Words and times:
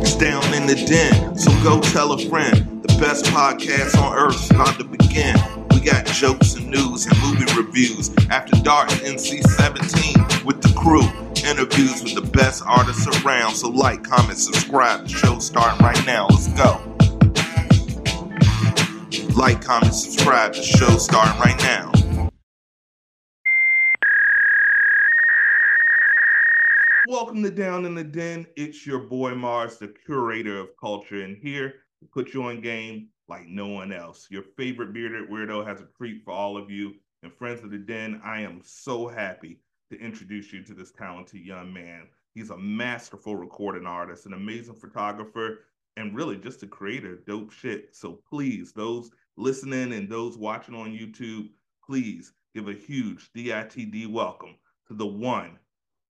It's 0.00 0.14
down 0.14 0.54
in 0.54 0.66
the 0.66 0.76
den, 0.76 1.36
so 1.36 1.50
go 1.62 1.80
tell 1.80 2.12
a 2.12 2.18
friend. 2.28 2.82
The 2.82 2.98
best 3.00 3.24
podcast 3.26 4.00
on 4.00 4.16
earth 4.16 4.36
is 4.36 4.50
about 4.50 4.78
to 4.78 4.84
begin. 4.84 5.36
We 5.70 5.80
got 5.80 6.06
jokes 6.06 6.54
and 6.54 6.70
news 6.70 7.06
and 7.06 7.20
movie 7.20 7.52
reviews. 7.60 8.10
After 8.30 8.60
Dark 8.62 8.88
NC 8.90 9.42
17 9.42 10.44
with 10.44 10.62
the 10.62 10.72
crew. 10.76 11.02
Interviews 11.48 12.02
with 12.02 12.14
the 12.14 12.30
best 12.36 12.62
artists 12.66 13.06
around. 13.24 13.54
So 13.54 13.70
like, 13.70 14.04
comment, 14.04 14.38
subscribe. 14.38 15.02
The 15.02 15.08
show's 15.08 15.46
starting 15.46 15.84
right 15.84 16.06
now. 16.06 16.26
Let's 16.30 16.48
go. 16.48 16.80
Like, 19.34 19.62
comment, 19.62 19.94
subscribe. 19.94 20.54
The 20.54 20.62
show's 20.62 21.04
starting 21.04 21.40
right 21.40 21.58
now. 21.58 21.92
Welcome 27.10 27.42
to 27.44 27.50
Down 27.50 27.86
in 27.86 27.94
the 27.94 28.04
Den. 28.04 28.46
It's 28.54 28.86
your 28.86 28.98
boy 28.98 29.34
Mars, 29.34 29.78
the 29.78 29.88
curator 29.88 30.58
of 30.58 30.76
culture, 30.76 31.22
and 31.22 31.38
here 31.38 31.76
to 32.00 32.06
put 32.12 32.34
you 32.34 32.42
on 32.42 32.60
game 32.60 33.08
like 33.28 33.46
no 33.46 33.66
one 33.66 33.94
else. 33.94 34.26
Your 34.30 34.42
favorite 34.42 34.92
bearded 34.92 35.30
weirdo 35.30 35.66
has 35.66 35.80
a 35.80 35.88
treat 35.96 36.22
for 36.22 36.32
all 36.32 36.58
of 36.58 36.70
you. 36.70 36.96
And 37.22 37.32
friends 37.32 37.64
of 37.64 37.70
the 37.70 37.78
Den, 37.78 38.20
I 38.22 38.42
am 38.42 38.60
so 38.62 39.08
happy 39.08 39.58
to 39.90 39.98
introduce 39.98 40.52
you 40.52 40.62
to 40.64 40.74
this 40.74 40.92
talented 40.92 41.40
young 41.40 41.72
man. 41.72 42.08
He's 42.34 42.50
a 42.50 42.58
masterful 42.58 43.36
recording 43.36 43.86
artist, 43.86 44.26
an 44.26 44.34
amazing 44.34 44.74
photographer, 44.74 45.60
and 45.96 46.14
really 46.14 46.36
just 46.36 46.62
a 46.62 46.66
creator, 46.66 47.22
dope 47.26 47.52
shit. 47.52 47.96
So 47.96 48.20
please, 48.28 48.72
those 48.72 49.10
listening 49.38 49.94
and 49.94 50.10
those 50.10 50.36
watching 50.36 50.74
on 50.74 50.90
YouTube, 50.90 51.48
please 51.82 52.34
give 52.54 52.68
a 52.68 52.74
huge 52.74 53.30
DITD 53.34 54.08
welcome 54.08 54.56
to 54.88 54.92
the 54.92 55.06
one, 55.06 55.58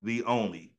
the 0.02 0.24
only 0.24 0.72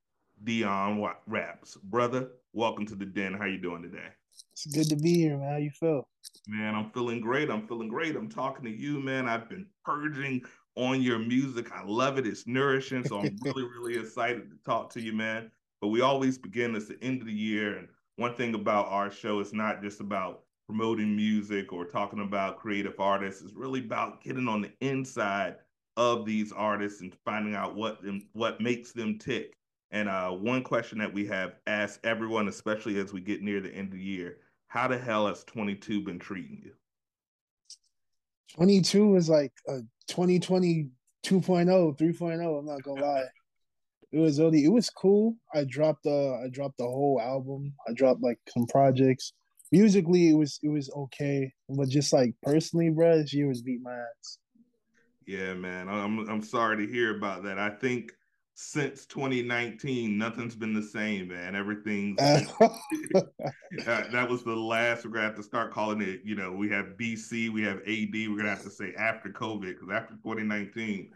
Deon 0.43 1.13
Raps. 1.27 1.75
Brother, 1.84 2.29
welcome 2.53 2.85
to 2.88 2.95
the 2.95 3.05
den. 3.05 3.34
How 3.34 3.45
you 3.45 3.57
doing 3.57 3.81
today? 3.81 4.07
It's 4.53 4.66
good 4.67 4.89
to 4.89 4.95
be 4.95 5.16
here, 5.16 5.38
man. 5.38 5.52
How 5.52 5.57
you 5.57 5.71
feel? 5.71 6.07
Man, 6.47 6.75
I'm 6.75 6.91
feeling 6.91 7.19
great. 7.19 7.50
I'm 7.50 7.67
feeling 7.67 7.89
great. 7.89 8.16
I'm 8.16 8.30
talking 8.30 8.66
to 8.66 8.72
you, 8.72 9.00
man. 9.00 9.28
I've 9.28 9.50
been 9.50 9.66
purging 9.83 10.44
on 10.75 11.02
your 11.02 11.19
music. 11.19 11.72
I 11.72 11.83
love 11.83 12.17
it. 12.17 12.28
It's 12.28 12.47
nourishing. 12.47 13.05
So 13.05 13.19
I'm 13.19 13.38
really, 13.44 13.63
really 13.80 13.97
excited 13.97 14.50
to 14.50 14.58
talk 14.66 14.89
to 14.91 15.02
you, 15.02 15.13
man. 15.13 15.52
But 15.81 15.89
we 15.89 16.02
always 16.02 16.38
begin 16.38 16.75
at 16.75 16.88
the 16.88 16.97
end 17.02 17.22
of 17.22 17.28
the 17.28 17.33
year. 17.33 17.78
And 17.78 17.88
one 18.17 18.35
thing 18.35 18.53
about 18.53 18.88
our 18.88 19.11
show 19.11 19.39
is 19.39 19.53
not 19.53 19.81
just 19.81 20.00
about 20.00 20.44
promoting 20.67 21.16
music 21.16 21.73
or 21.73 21.85
talking 21.85 22.19
about 22.19 22.59
creative 22.59 23.00
artists. 23.00 23.41
It's 23.41 23.53
really 23.53 23.80
about 23.80 24.23
getting 24.23 24.47
on 24.47 24.61
the 24.61 24.72
inside 24.81 25.56
of 25.97 26.25
these 26.25 26.52
artists 26.52 27.02
and 27.02 27.13
finding 27.25 27.56
out 27.56 27.75
what 27.75 28.02
them 28.02 28.22
what 28.33 28.61
makes 28.61 28.91
them 28.91 29.17
tick. 29.17 29.53
And 29.91 30.07
uh, 30.07 30.31
one 30.31 30.63
question 30.63 30.99
that 30.99 31.13
we 31.13 31.25
have 31.27 31.55
asked 31.65 31.99
everyone, 32.03 32.47
especially 32.47 32.99
as 32.99 33.11
we 33.11 33.21
get 33.21 33.41
near 33.41 33.59
the 33.59 33.73
end 33.73 33.87
of 33.87 33.93
the 33.93 34.03
year, 34.03 34.37
how 34.67 34.87
the 34.87 34.97
hell 34.97 35.27
has 35.27 35.43
22 35.45 36.01
been 36.01 36.19
treating 36.19 36.61
you? 36.63 36.73
22 38.55 39.15
is 39.15 39.29
like 39.29 39.53
a 39.67 39.79
2020 40.07 40.89
2.0, 41.25 41.97
3.0. 41.97 42.59
I'm 42.59 42.65
not 42.65 42.83
gonna 42.83 43.01
lie. 43.01 43.25
It 44.11 44.19
was 44.19 44.39
really, 44.39 44.65
it 44.65 44.71
was 44.71 44.89
cool. 44.89 45.35
I 45.53 45.65
dropped 45.65 46.03
the, 46.03 46.41
I 46.43 46.49
dropped 46.49 46.77
the 46.77 46.85
whole 46.85 47.21
album. 47.21 47.73
I 47.87 47.93
dropped 47.93 48.23
like 48.23 48.39
some 48.47 48.65
projects. 48.67 49.33
Musically, 49.71 50.29
it 50.29 50.33
was 50.33 50.59
it 50.63 50.69
was 50.69 50.89
okay, 50.89 51.53
but 51.69 51.89
just 51.89 52.11
like 52.11 52.33
personally, 52.41 52.89
bro, 52.89 53.19
this 53.19 53.33
year 53.33 53.47
was 53.47 53.61
beat 53.61 53.81
my 53.83 53.93
ass. 53.93 54.39
Yeah, 55.27 55.53
man. 55.53 55.87
I'm 55.87 56.27
I'm 56.27 56.41
sorry 56.41 56.83
to 56.83 56.91
hear 56.91 57.15
about 57.15 57.43
that. 57.43 57.59
I 57.59 57.69
think 57.69 58.11
since 58.61 59.05
2019, 59.05 60.17
nothing's 60.17 60.53
been 60.53 60.73
the 60.73 60.83
same, 60.83 61.29
man. 61.29 61.55
Everything's 61.55 62.19
uh, 62.19 62.41
uh, 63.16 63.23
that 64.11 64.27
was 64.29 64.43
the 64.43 64.53
last. 64.53 65.05
We're 65.05 65.11
gonna 65.11 65.27
have 65.27 65.38
to 65.38 65.43
start 65.43 65.71
calling 65.71 66.01
it. 66.01 66.19
You 66.25 66.35
know, 66.35 66.51
we 66.51 66.67
have 66.69 66.97
BC, 66.99 67.51
we 67.51 67.63
have 67.63 67.77
AD. 67.77 68.11
We're 68.11 68.35
gonna 68.35 68.49
have 68.49 68.63
to 68.63 68.69
say 68.69 68.93
after 68.99 69.29
COVID 69.29 69.61
because 69.61 69.88
after 69.89 70.16
2019, 70.16 71.09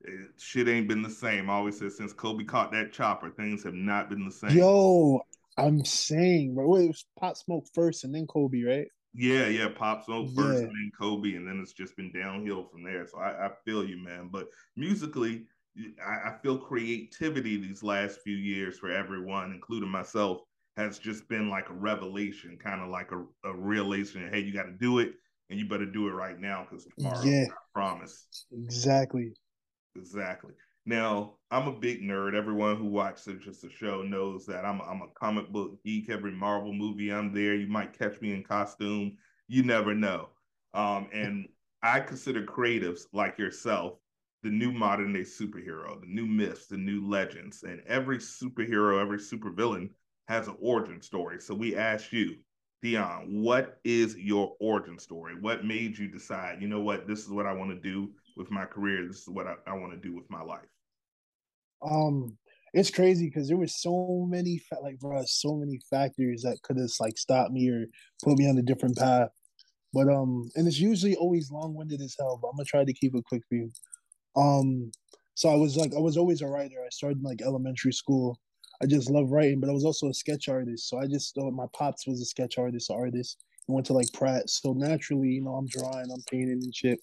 it, 0.00 0.08
eh, 0.08 0.26
shit 0.38 0.68
ain't 0.68 0.88
been 0.88 1.02
the 1.02 1.10
same. 1.10 1.50
I 1.50 1.52
always 1.52 1.78
said 1.78 1.92
since 1.92 2.14
Kobe 2.14 2.44
caught 2.44 2.72
that 2.72 2.92
chopper, 2.92 3.28
things 3.28 3.62
have 3.64 3.74
not 3.74 4.08
been 4.08 4.24
the 4.24 4.32
same. 4.32 4.56
Yo, 4.56 5.20
I'm 5.58 5.84
saying, 5.84 6.54
bro, 6.54 6.76
it 6.76 6.86
was 6.86 7.04
Pop 7.20 7.36
Smoke 7.36 7.66
first 7.74 8.04
and 8.04 8.14
then 8.14 8.26
Kobe, 8.26 8.62
right? 8.62 8.88
Yeah, 9.12 9.48
yeah, 9.48 9.68
Pop 9.68 10.06
Smoke 10.06 10.28
first 10.34 10.60
yeah. 10.60 10.68
and 10.68 10.70
then 10.70 10.90
Kobe, 10.98 11.34
and 11.34 11.46
then 11.46 11.60
it's 11.60 11.74
just 11.74 11.94
been 11.94 12.10
downhill 12.10 12.64
from 12.64 12.84
there. 12.84 13.06
So 13.06 13.18
I, 13.18 13.48
I 13.48 13.50
feel 13.66 13.84
you, 13.84 14.02
man. 14.02 14.30
But 14.32 14.48
musically 14.76 15.44
I, 16.04 16.30
I 16.30 16.34
feel 16.42 16.58
creativity 16.58 17.56
these 17.56 17.82
last 17.82 18.20
few 18.20 18.36
years 18.36 18.78
for 18.78 18.90
everyone, 18.90 19.52
including 19.52 19.90
myself, 19.90 20.40
has 20.76 20.98
just 20.98 21.28
been 21.28 21.48
like 21.48 21.68
a 21.70 21.74
revelation, 21.74 22.58
kind 22.62 22.82
of 22.82 22.88
like 22.88 23.10
a, 23.12 23.24
a 23.48 23.54
realization. 23.54 24.28
Hey, 24.30 24.40
you 24.40 24.52
got 24.52 24.64
to 24.64 24.72
do 24.72 24.98
it, 24.98 25.14
and 25.50 25.58
you 25.58 25.68
better 25.68 25.86
do 25.86 26.08
it 26.08 26.12
right 26.12 26.38
now 26.38 26.66
because 26.68 26.86
tomorrow, 26.96 27.24
yeah, 27.24 27.46
I 27.50 27.54
promise. 27.74 28.26
Exactly. 28.52 29.32
Exactly. 29.96 30.52
Now, 30.84 31.34
I'm 31.50 31.66
a 31.66 31.72
big 31.72 32.02
nerd. 32.02 32.34
Everyone 32.34 32.76
who 32.76 32.86
watches 32.86 33.42
just 33.44 33.62
the 33.62 33.70
show 33.70 34.02
knows 34.02 34.46
that 34.46 34.64
I'm 34.64 34.80
a, 34.80 34.84
I'm 34.84 35.02
a 35.02 35.08
comic 35.18 35.50
book 35.50 35.82
geek. 35.84 36.10
Every 36.10 36.30
Marvel 36.30 36.72
movie, 36.72 37.12
I'm 37.12 37.32
there. 37.32 37.54
You 37.54 37.66
might 37.66 37.98
catch 37.98 38.20
me 38.20 38.32
in 38.32 38.44
costume. 38.44 39.16
You 39.48 39.62
never 39.62 39.94
know. 39.94 40.28
Um, 40.74 41.08
and 41.12 41.48
I 41.82 42.00
consider 42.00 42.44
creatives 42.44 43.06
like 43.12 43.38
yourself 43.38 43.98
the 44.42 44.50
new 44.50 44.72
modern 44.72 45.12
day 45.12 45.20
superhero, 45.20 46.00
the 46.00 46.06
new 46.06 46.26
myths, 46.26 46.66
the 46.66 46.76
new 46.76 47.06
legends, 47.06 47.62
and 47.62 47.80
every 47.86 48.18
superhero, 48.18 49.00
every 49.00 49.18
supervillain 49.18 49.90
has 50.28 50.48
an 50.48 50.56
origin 50.60 51.00
story. 51.00 51.40
So 51.40 51.54
we 51.54 51.76
ask 51.76 52.12
you, 52.12 52.36
Deon, 52.84 53.42
what 53.42 53.78
is 53.84 54.16
your 54.16 54.54
origin 54.60 54.98
story? 54.98 55.34
What 55.40 55.64
made 55.64 55.98
you 55.98 56.08
decide, 56.08 56.60
you 56.60 56.68
know 56.68 56.80
what, 56.80 57.06
this 57.06 57.20
is 57.20 57.30
what 57.30 57.46
I 57.46 57.52
want 57.52 57.70
to 57.70 57.76
do 57.76 58.10
with 58.36 58.50
my 58.50 58.64
career. 58.64 59.06
This 59.06 59.22
is 59.22 59.28
what 59.28 59.46
I, 59.46 59.54
I 59.66 59.74
want 59.74 59.92
to 59.92 59.98
do 59.98 60.14
with 60.14 60.28
my 60.30 60.42
life. 60.42 60.68
Um, 61.82 62.36
it's 62.72 62.90
crazy 62.90 63.26
because 63.26 63.48
there 63.48 63.56
was 63.56 63.80
so 63.80 64.26
many 64.28 64.60
like 64.82 64.98
bro, 64.98 65.22
so 65.26 65.54
many 65.54 65.80
factors 65.90 66.42
that 66.42 66.60
could 66.62 66.76
have 66.76 66.90
like 67.00 67.16
stopped 67.16 67.52
me 67.52 67.70
or 67.70 67.86
put 68.22 68.38
me 68.38 68.48
on 68.48 68.58
a 68.58 68.62
different 68.62 68.96
path. 68.96 69.30
But 69.92 70.08
um, 70.08 70.50
and 70.56 70.66
it's 70.66 70.78
usually 70.78 71.16
always 71.16 71.50
long 71.50 71.74
winded 71.74 72.02
as 72.02 72.14
hell. 72.18 72.38
But 72.40 72.48
I'm 72.48 72.56
gonna 72.56 72.66
try 72.66 72.84
to 72.84 72.92
keep 72.92 73.14
it 73.14 73.24
quick 73.24 73.42
for 73.48 73.54
you. 73.54 73.70
Um, 74.36 74.90
so 75.34 75.48
I 75.48 75.54
was 75.54 75.76
like, 75.76 75.92
I 75.94 76.00
was 76.00 76.16
always 76.16 76.42
a 76.42 76.46
writer. 76.46 76.76
I 76.84 76.88
started 76.90 77.18
in 77.18 77.24
like 77.24 77.42
elementary 77.42 77.92
school. 77.92 78.38
I 78.82 78.86
just 78.86 79.10
love 79.10 79.30
writing, 79.30 79.60
but 79.60 79.70
I 79.70 79.72
was 79.72 79.84
also 79.84 80.08
a 80.08 80.14
sketch 80.14 80.48
artist. 80.48 80.88
So 80.88 80.98
I 80.98 81.06
just 81.06 81.34
thought 81.34 81.52
my 81.52 81.66
pops 81.72 82.06
was 82.06 82.20
a 82.20 82.26
sketch 82.26 82.58
artist, 82.58 82.90
artist. 82.90 83.44
I 83.68 83.72
went 83.72 83.86
to 83.86 83.92
like 83.92 84.12
Pratt. 84.12 84.48
So 84.50 84.72
naturally, 84.72 85.28
you 85.28 85.42
know, 85.42 85.54
I'm 85.54 85.66
drawing, 85.66 86.10
I'm 86.10 86.22
painting 86.30 86.60
and 86.62 86.74
shit. 86.74 87.00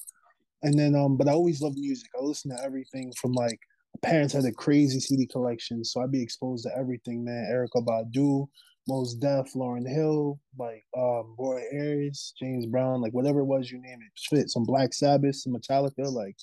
And 0.61 0.77
then, 0.77 0.95
um, 0.95 1.17
but 1.17 1.27
I 1.27 1.31
always 1.31 1.61
loved 1.61 1.77
music. 1.77 2.09
I 2.17 2.23
listened 2.23 2.55
to 2.57 2.63
everything 2.63 3.11
from 3.19 3.33
like 3.33 3.59
my 3.95 4.09
parents 4.09 4.33
had 4.33 4.45
a 4.45 4.51
crazy 4.51 4.99
CD 4.99 5.27
collection, 5.27 5.83
so 5.83 6.01
I'd 6.01 6.11
be 6.11 6.21
exposed 6.21 6.65
to 6.65 6.77
everything, 6.77 7.23
man. 7.23 7.49
Erykah 7.51 7.85
Badu, 7.85 8.47
Mos 8.87 9.13
Def, 9.13 9.53
Lauryn 9.53 9.87
Hill, 9.87 10.39
like 10.57 10.83
um, 10.97 11.35
Roy 11.37 11.61
Ayers, 11.73 12.33
James 12.39 12.65
Brown, 12.65 13.01
like 13.01 13.13
whatever 13.13 13.41
it 13.41 13.45
was, 13.45 13.69
you 13.69 13.81
name 13.81 13.99
it. 14.01 14.11
Fit 14.29 14.49
some 14.49 14.63
Black 14.63 14.93
Sabbath, 14.93 15.35
some 15.35 15.53
Metallica, 15.53 16.11
like 16.11 16.37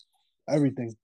everything. 0.51 0.95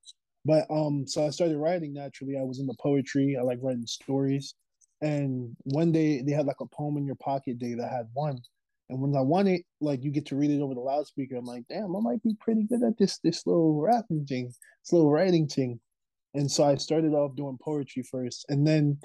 But 0.45 0.67
um, 0.71 1.07
so 1.07 1.27
I 1.27 1.31
started 1.31 1.59
writing 1.59 1.93
naturally. 1.93 2.37
I 2.39 2.43
was 2.43 2.61
into 2.61 2.75
poetry. 2.81 3.37
I 3.39 3.43
like 3.43 3.59
writing 3.63 3.87
stories. 3.87 4.55
And 5.03 5.55
one 5.65 5.93
day 5.93 6.23
they 6.23 6.33
had 6.33 6.47
like 6.47 6.61
a 6.61 6.67
poem 6.67 6.97
in 6.97 7.05
your 7.05 7.17
pocket 7.17 7.59
day 7.59 7.75
that 7.75 7.91
had 7.91 8.09
one. 8.15 8.39
And 8.89 9.01
when 9.01 9.17
I 9.17 9.21
won 9.21 9.49
it, 9.49 9.63
like 9.81 10.05
you 10.05 10.13
get 10.13 10.27
to 10.27 10.37
read 10.37 10.53
it 10.53 10.61
over 10.61 10.75
the 10.75 10.81
loudspeaker. 10.81 11.37
I'm 11.37 11.45
like, 11.45 11.65
damn, 11.69 11.97
I 11.97 12.01
might 12.01 12.23
be 12.23 12.37
pretty 12.39 12.63
good 12.63 12.83
at 12.85 12.97
this 12.97 13.19
this 13.19 13.45
little 13.47 13.81
rapping 13.81 14.25
thing, 14.27 14.47
this 14.47 14.93
little 14.93 15.11
writing 15.11 15.49
thing. 15.49 15.81
And 16.35 16.51
so 16.51 16.65
I 16.65 16.77
started 16.77 17.13
off 17.13 17.35
doing 17.35 17.59
poetry 17.61 18.05
first. 18.05 18.47
And 18.49 18.67
then 18.67 18.99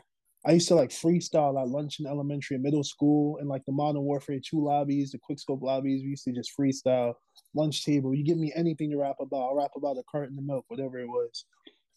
I 0.45 0.53
used 0.53 0.67
to 0.69 0.75
like 0.75 0.89
freestyle 0.89 1.61
at 1.61 1.67
lunch 1.67 1.99
in 1.99 2.07
elementary 2.07 2.55
and 2.55 2.63
middle 2.63 2.83
school 2.83 3.37
and 3.37 3.47
like 3.47 3.63
the 3.65 3.71
Modern 3.71 4.01
Warfare 4.01 4.39
2 4.43 4.63
lobbies, 4.63 5.11
the 5.11 5.19
Quickscope 5.19 5.61
lobbies. 5.61 6.01
We 6.01 6.09
used 6.09 6.23
to 6.23 6.31
just 6.31 6.51
freestyle 6.59 7.13
lunch 7.53 7.85
table. 7.85 8.15
You 8.15 8.23
give 8.23 8.39
me 8.39 8.51
anything 8.55 8.89
to 8.91 8.97
rap 8.97 9.17
about. 9.19 9.49
I'll 9.49 9.55
rap 9.55 9.71
about 9.75 9.97
a 9.97 10.03
carton 10.11 10.37
of 10.37 10.43
milk, 10.43 10.65
whatever 10.67 10.99
it 10.99 11.07
was. 11.07 11.45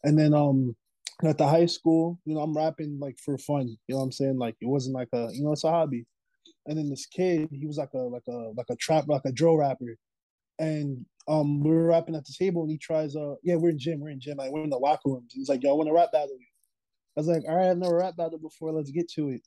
And 0.02 0.18
then 0.18 0.34
um 0.34 0.76
at 1.24 1.38
the 1.38 1.48
high 1.48 1.66
school, 1.66 2.18
you 2.26 2.34
know, 2.34 2.40
I'm 2.42 2.56
rapping 2.56 2.98
like 3.00 3.16
for 3.24 3.38
fun. 3.38 3.68
You 3.86 3.94
know 3.94 3.98
what 3.98 4.04
I'm 4.04 4.12
saying? 4.12 4.38
Like 4.38 4.56
it 4.60 4.66
wasn't 4.66 4.94
like 4.94 5.08
a, 5.14 5.28
you 5.32 5.42
know, 5.42 5.52
it's 5.52 5.64
a 5.64 5.70
hobby. 5.70 6.04
And 6.66 6.76
then 6.76 6.90
this 6.90 7.06
kid, 7.06 7.48
he 7.50 7.66
was 7.66 7.78
like 7.78 7.94
a 7.94 7.98
like 7.98 8.26
a 8.28 8.52
like 8.56 8.66
a 8.70 8.76
trap, 8.76 9.06
like 9.08 9.22
a 9.24 9.32
drill 9.32 9.56
rapper. 9.56 9.96
And 10.58 11.06
um 11.28 11.62
we 11.62 11.70
were 11.70 11.86
rapping 11.86 12.14
at 12.14 12.26
the 12.26 12.34
table 12.38 12.62
and 12.62 12.70
he 12.70 12.76
tries 12.76 13.16
uh 13.16 13.36
yeah, 13.42 13.56
we're 13.56 13.70
in 13.70 13.78
gym, 13.78 14.00
we're 14.00 14.10
in 14.10 14.20
gym, 14.20 14.36
like 14.36 14.52
we're 14.52 14.64
in 14.64 14.70
the 14.70 14.76
locker 14.76 15.08
rooms. 15.08 15.32
He's 15.32 15.48
like, 15.48 15.62
Yo, 15.62 15.70
I 15.70 15.74
want 15.74 15.88
to 15.88 15.94
rap 15.94 16.12
battle 16.12 16.36
you. 16.38 16.46
I 17.16 17.20
was 17.20 17.28
like, 17.28 17.44
all 17.48 17.56
right, 17.56 17.70
I've 17.70 17.78
never 17.78 17.96
rap 17.96 18.16
battle 18.16 18.38
before. 18.38 18.72
Let's 18.72 18.90
get 18.90 19.10
to 19.12 19.28
it. 19.30 19.42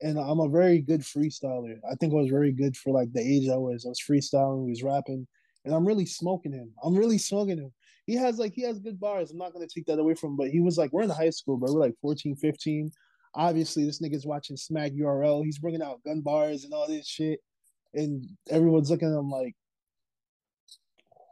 And 0.00 0.18
I'm 0.18 0.40
a 0.40 0.48
very 0.48 0.80
good 0.80 1.02
freestyler. 1.02 1.76
I 1.90 1.94
think 1.96 2.12
I 2.12 2.16
was 2.16 2.30
very 2.30 2.52
good 2.52 2.76
for 2.76 2.92
like 2.92 3.12
the 3.12 3.20
age 3.20 3.48
I 3.48 3.56
was. 3.56 3.84
I 3.84 3.90
was 3.90 4.00
freestyling, 4.00 4.64
he 4.64 4.70
was 4.70 4.82
rapping, 4.82 5.26
and 5.64 5.74
I'm 5.74 5.86
really 5.86 6.06
smoking 6.06 6.52
him. 6.52 6.72
I'm 6.82 6.96
really 6.96 7.18
smoking 7.18 7.58
him. 7.58 7.72
He 8.06 8.14
has 8.14 8.38
like 8.38 8.54
he 8.54 8.62
has 8.62 8.78
good 8.78 8.98
bars. 8.98 9.30
I'm 9.30 9.38
not 9.38 9.52
gonna 9.52 9.66
take 9.66 9.84
that 9.86 9.98
away 9.98 10.14
from 10.14 10.30
him, 10.30 10.36
but 10.36 10.48
he 10.48 10.60
was 10.60 10.78
like, 10.78 10.92
we're 10.92 11.02
in 11.02 11.10
high 11.10 11.30
school, 11.30 11.58
but 11.58 11.70
we're 11.70 11.80
like 11.80 11.94
14, 12.00 12.34
15. 12.36 12.90
Obviously, 13.34 13.84
this 13.84 14.00
nigga's 14.00 14.26
watching 14.26 14.56
Smack 14.56 14.92
URL. 14.92 15.44
He's 15.44 15.58
bringing 15.58 15.82
out 15.82 16.02
gun 16.04 16.20
bars 16.20 16.64
and 16.64 16.72
all 16.72 16.88
this 16.88 17.06
shit, 17.06 17.40
and 17.92 18.24
everyone's 18.48 18.90
looking 18.90 19.12
at 19.12 19.18
him 19.18 19.30
like, 19.30 19.54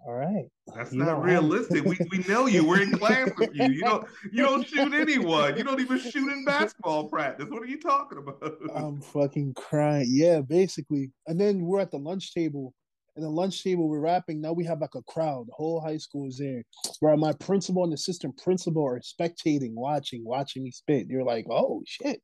all 0.07 0.15
right. 0.15 0.47
That's 0.75 0.93
you 0.93 1.05
not 1.05 1.23
realistic. 1.23 1.85
we, 1.85 1.99
we 2.11 2.19
know 2.29 2.47
you. 2.47 2.67
We're 2.67 2.83
in 2.83 2.93
class 2.93 3.31
with 3.37 3.55
you. 3.55 3.69
You 3.69 3.81
don't 3.83 4.07
you 4.33 4.43
don't 4.43 4.67
shoot 4.67 4.95
anyone. 4.95 5.57
You 5.57 5.65
don't 5.65 5.81
even 5.81 5.99
shoot 5.99 6.33
in 6.33 6.45
basketball 6.45 7.09
practice. 7.09 7.47
What 7.49 7.63
are 7.63 7.67
you 7.67 7.81
talking 7.81 8.19
about? 8.19 8.59
I'm 8.75 9.01
fucking 9.01 9.55
crying. 9.55 10.07
Yeah, 10.09 10.41
basically. 10.41 11.11
And 11.27 11.41
then 11.41 11.63
we're 11.63 11.81
at 11.81 11.91
the 11.91 11.99
lunch 11.99 12.33
table. 12.33 12.75
And 13.17 13.25
the 13.25 13.31
lunch 13.31 13.65
table 13.65 13.89
we're 13.89 13.99
rapping. 13.99 14.41
Now 14.41 14.53
we 14.53 14.65
have 14.67 14.81
like 14.81 14.95
a 14.95 15.03
crowd. 15.03 15.49
The 15.49 15.55
whole 15.55 15.81
high 15.81 15.97
school 15.97 16.29
is 16.29 16.39
there. 16.39 16.63
Where 17.01 17.17
my 17.17 17.33
principal 17.33 17.83
and 17.83 17.93
assistant 17.93 18.39
principal 18.39 18.87
are 18.87 19.01
spectating, 19.01 19.75
watching, 19.75 20.25
watching 20.25 20.63
me 20.63 20.71
spit. 20.71 21.09
You're 21.09 21.25
like, 21.25 21.47
oh 21.51 21.83
shit. 21.85 22.23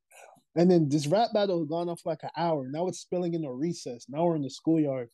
And 0.57 0.71
then 0.71 0.89
this 0.89 1.09
rap 1.09 1.31
battle 1.35 1.59
has 1.59 1.69
gone 1.69 1.89
on 1.89 1.97
for 1.97 2.13
like 2.13 2.23
an 2.23 2.31
hour. 2.37 2.69
Now 2.71 2.87
it's 2.87 3.01
spilling 3.01 3.35
into 3.35 3.51
recess. 3.51 4.07
Now 4.09 4.25
we're 4.25 4.37
in 4.37 4.43
the 4.43 4.51
schoolyard. 4.51 5.09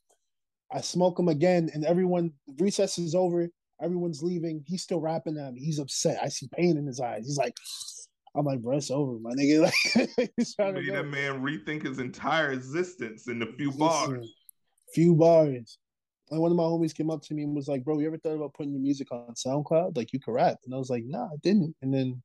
I 0.72 0.80
smoke 0.80 1.18
him 1.18 1.28
again, 1.28 1.70
and 1.74 1.84
everyone 1.84 2.32
recess 2.58 2.98
is 2.98 3.14
over. 3.14 3.48
Everyone's 3.82 4.22
leaving. 4.22 4.62
He's 4.66 4.82
still 4.82 5.00
rapping 5.00 5.38
at 5.38 5.52
me. 5.52 5.60
He's 5.60 5.78
upset. 5.78 6.18
I 6.22 6.28
see 6.28 6.48
pain 6.52 6.76
in 6.76 6.86
his 6.86 7.00
eyes. 7.00 7.26
He's 7.26 7.38
like, 7.38 7.54
I'm 8.36 8.44
like, 8.44 8.60
bro, 8.60 8.76
it's 8.76 8.90
over, 8.90 9.18
my 9.18 9.32
nigga. 9.32 9.70
Like, 10.18 10.30
he's 10.36 10.54
trying 10.54 10.74
made 10.74 10.86
to 10.86 10.92
that 10.92 11.04
man 11.04 11.42
rethink 11.42 11.84
his 11.86 11.98
entire 11.98 12.52
existence 12.52 13.26
in 13.28 13.42
a 13.42 13.46
few 13.46 13.68
Listen, 13.68 13.78
bars. 13.78 14.34
Few 14.94 15.14
bars. 15.14 15.78
And 16.30 16.40
one 16.40 16.52
of 16.52 16.56
my 16.56 16.62
homies 16.62 16.94
came 16.94 17.10
up 17.10 17.22
to 17.22 17.34
me 17.34 17.42
and 17.42 17.56
was 17.56 17.66
like, 17.66 17.84
bro, 17.84 17.98
you 17.98 18.06
ever 18.06 18.18
thought 18.18 18.36
about 18.36 18.54
putting 18.54 18.72
your 18.72 18.82
music 18.82 19.10
on 19.10 19.34
SoundCloud? 19.34 19.96
Like 19.96 20.12
you 20.12 20.20
could 20.20 20.32
rap. 20.32 20.58
And 20.64 20.74
I 20.74 20.78
was 20.78 20.90
like, 20.90 21.02
nah, 21.04 21.24
I 21.24 21.36
didn't. 21.42 21.74
And 21.82 21.92
then 21.92 22.22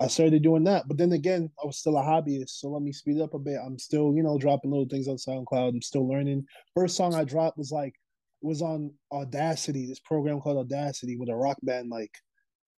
I 0.00 0.08
started 0.08 0.42
doing 0.42 0.64
that. 0.64 0.88
But 0.88 0.98
then 0.98 1.12
again, 1.12 1.50
I 1.62 1.66
was 1.66 1.78
still 1.78 1.96
a 1.96 2.02
hobbyist. 2.02 2.50
So 2.50 2.68
let 2.68 2.82
me 2.82 2.92
speed 2.92 3.20
up 3.20 3.34
a 3.34 3.38
bit. 3.38 3.58
I'm 3.64 3.78
still, 3.78 4.14
you 4.14 4.22
know, 4.22 4.38
dropping 4.38 4.70
little 4.70 4.88
things 4.88 5.08
on 5.08 5.16
SoundCloud. 5.16 5.70
I'm 5.70 5.82
still 5.82 6.06
learning. 6.06 6.44
First 6.74 6.96
song 6.96 7.14
I 7.14 7.24
dropped 7.24 7.58
was 7.58 7.72
like 7.72 7.94
was 8.42 8.62
on 8.62 8.92
Audacity, 9.10 9.86
this 9.86 10.00
program 10.00 10.40
called 10.40 10.58
Audacity 10.58 11.16
with 11.16 11.30
a 11.30 11.34
rock 11.34 11.56
band 11.62 11.88
like 11.88 12.12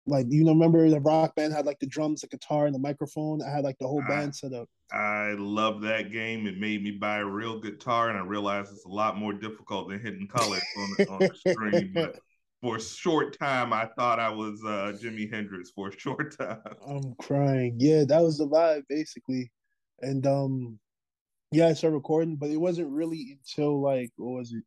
like 0.06 0.26
you 0.28 0.44
know 0.44 0.52
remember 0.52 0.88
the 0.88 1.00
rock 1.00 1.34
band 1.34 1.52
had 1.52 1.66
like 1.66 1.78
the 1.80 1.86
drums, 1.86 2.20
the 2.20 2.28
guitar, 2.28 2.66
and 2.66 2.74
the 2.74 2.78
microphone. 2.78 3.40
I 3.42 3.50
had 3.50 3.64
like 3.64 3.78
the 3.78 3.88
whole 3.88 4.02
band 4.08 4.34
set 4.34 4.52
up. 4.52 4.68
I 4.92 5.34
love 5.36 5.82
that 5.82 6.12
game. 6.12 6.46
It 6.46 6.58
made 6.58 6.82
me 6.84 6.92
buy 6.92 7.18
a 7.18 7.24
real 7.24 7.60
guitar, 7.60 8.08
and 8.08 8.18
I 8.18 8.22
realized 8.22 8.72
it's 8.72 8.84
a 8.84 8.88
lot 8.88 9.16
more 9.16 9.32
difficult 9.32 9.88
than 9.88 10.00
hitting 10.00 10.28
colors 10.28 10.62
on 10.78 10.94
the, 10.96 11.08
on 11.10 11.18
the 11.18 11.52
screen. 11.52 11.90
But 11.92 12.20
for 12.62 12.76
a 12.76 12.80
short 12.80 13.38
time, 13.38 13.72
I 13.72 13.88
thought 13.98 14.18
I 14.18 14.30
was 14.30 14.62
uh, 14.64 14.92
Jimi 15.00 15.32
Hendrix 15.32 15.70
for 15.70 15.88
a 15.88 15.98
short 15.98 16.36
time. 16.38 16.60
I'm 16.88 17.14
crying. 17.16 17.76
Yeah, 17.78 18.04
that 18.08 18.22
was 18.22 18.38
the 18.38 18.46
vibe 18.46 18.82
basically, 18.88 19.50
and 20.00 20.26
um, 20.26 20.78
yeah, 21.52 21.68
I 21.68 21.74
started 21.74 21.96
recording, 21.96 22.36
but 22.36 22.50
it 22.50 22.56
wasn't 22.56 22.90
really 22.90 23.38
until 23.38 23.82
like 23.82 24.10
what 24.16 24.38
was 24.38 24.52
it? 24.52 24.64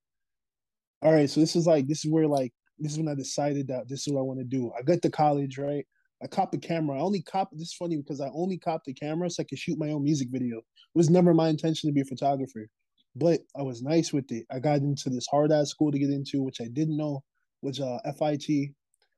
All 1.01 1.13
right, 1.13 1.29
so 1.29 1.39
this 1.39 1.55
is 1.55 1.65
like 1.65 1.87
this 1.87 2.05
is 2.05 2.11
where 2.11 2.27
like 2.27 2.53
this 2.77 2.93
is 2.93 2.97
when 2.97 3.07
I 3.07 3.15
decided 3.15 3.67
that 3.67 3.89
this 3.89 4.07
is 4.07 4.13
what 4.13 4.19
I 4.19 4.23
want 4.23 4.39
to 4.39 4.45
do. 4.45 4.71
I 4.77 4.81
got 4.83 5.01
to 5.01 5.09
college, 5.09 5.57
right? 5.57 5.85
I 6.21 6.27
copped 6.27 6.55
a 6.55 6.57
camera. 6.57 6.97
I 6.97 7.01
only 7.01 7.21
copped 7.21 7.57
this 7.57 7.69
is 7.69 7.73
funny 7.73 7.97
because 7.97 8.21
I 8.21 8.29
only 8.33 8.57
copped 8.57 8.85
the 8.85 8.93
camera 8.93 9.29
so 9.29 9.41
I 9.41 9.45
could 9.45 9.57
shoot 9.57 9.79
my 9.79 9.91
own 9.91 10.03
music 10.03 10.27
video. 10.31 10.57
It 10.57 10.63
was 10.95 11.09
never 11.09 11.33
my 11.33 11.47
intention 11.47 11.89
to 11.89 11.93
be 11.93 12.01
a 12.01 12.05
photographer. 12.05 12.67
But 13.15 13.39
I 13.57 13.63
was 13.63 13.81
nice 13.81 14.13
with 14.13 14.31
it. 14.31 14.45
I 14.51 14.59
got 14.59 14.79
into 14.79 15.09
this 15.09 15.27
hard 15.31 15.51
ass 15.51 15.69
school 15.69 15.91
to 15.91 15.99
get 15.99 16.09
into, 16.09 16.43
which 16.43 16.61
I 16.61 16.67
didn't 16.67 16.97
know 16.97 17.23
was 17.61 17.79
uh, 17.79 17.99
FIT. 18.17 18.71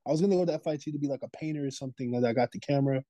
I 0.07 0.11
was 0.11 0.21
gonna 0.21 0.35
go 0.35 0.45
to 0.45 0.59
FIT 0.59 0.81
to 0.83 0.99
be 0.99 1.07
like 1.07 1.23
a 1.23 1.29
painter 1.29 1.65
or 1.65 1.71
something. 1.71 2.11
That 2.11 2.25
I 2.25 2.33
got 2.33 2.51
the 2.51 2.59
camera, 2.59 3.03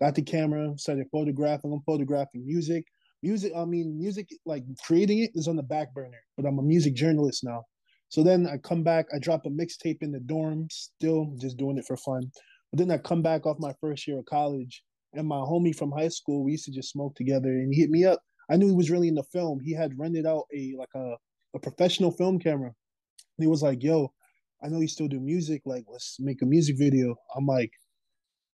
got 0.00 0.14
the 0.14 0.22
camera, 0.22 0.72
started 0.76 1.06
photographing. 1.12 1.72
I'm 1.72 1.82
photographing 1.82 2.46
music. 2.46 2.84
Music, 3.22 3.52
I 3.56 3.64
mean, 3.64 3.96
music 3.96 4.28
like 4.44 4.64
creating 4.84 5.20
it 5.20 5.30
is 5.34 5.46
on 5.46 5.54
the 5.54 5.62
back 5.62 5.94
burner, 5.94 6.18
but 6.36 6.44
I'm 6.44 6.58
a 6.58 6.62
music 6.62 6.94
journalist 6.94 7.44
now. 7.44 7.62
So 8.08 8.22
then 8.22 8.46
I 8.46 8.58
come 8.58 8.82
back, 8.82 9.06
I 9.14 9.18
drop 9.18 9.46
a 9.46 9.48
mixtape 9.48 10.02
in 10.02 10.10
the 10.10 10.20
dorm, 10.20 10.66
still 10.70 11.34
just 11.38 11.56
doing 11.56 11.78
it 11.78 11.86
for 11.86 11.96
fun. 11.96 12.30
But 12.72 12.78
then 12.78 12.90
I 12.90 12.98
come 12.98 13.22
back 13.22 13.46
off 13.46 13.58
my 13.60 13.74
first 13.80 14.08
year 14.08 14.18
of 14.18 14.24
college, 14.24 14.82
and 15.14 15.26
my 15.26 15.36
homie 15.36 15.74
from 15.74 15.92
high 15.92 16.08
school, 16.08 16.42
we 16.42 16.52
used 16.52 16.64
to 16.64 16.72
just 16.72 16.90
smoke 16.90 17.14
together, 17.14 17.48
and 17.48 17.72
he 17.72 17.80
hit 17.80 17.90
me 17.90 18.04
up. 18.04 18.20
I 18.50 18.56
knew 18.56 18.66
he 18.66 18.74
was 18.74 18.90
really 18.90 19.08
in 19.08 19.14
the 19.14 19.22
film. 19.22 19.60
He 19.60 19.72
had 19.72 19.98
rented 19.98 20.26
out 20.26 20.44
a 20.54 20.74
like 20.76 20.94
a, 20.94 21.14
a 21.54 21.58
professional 21.58 22.10
film 22.10 22.38
camera. 22.38 22.68
And 22.68 23.44
he 23.44 23.46
was 23.46 23.62
like, 23.62 23.82
"Yo, 23.82 24.12
I 24.62 24.68
know 24.68 24.80
you 24.80 24.88
still 24.88 25.08
do 25.08 25.20
music. 25.20 25.62
Like, 25.64 25.84
let's 25.90 26.18
make 26.20 26.42
a 26.42 26.46
music 26.46 26.76
video. 26.78 27.16
I'm 27.36 27.46
like, 27.46 27.72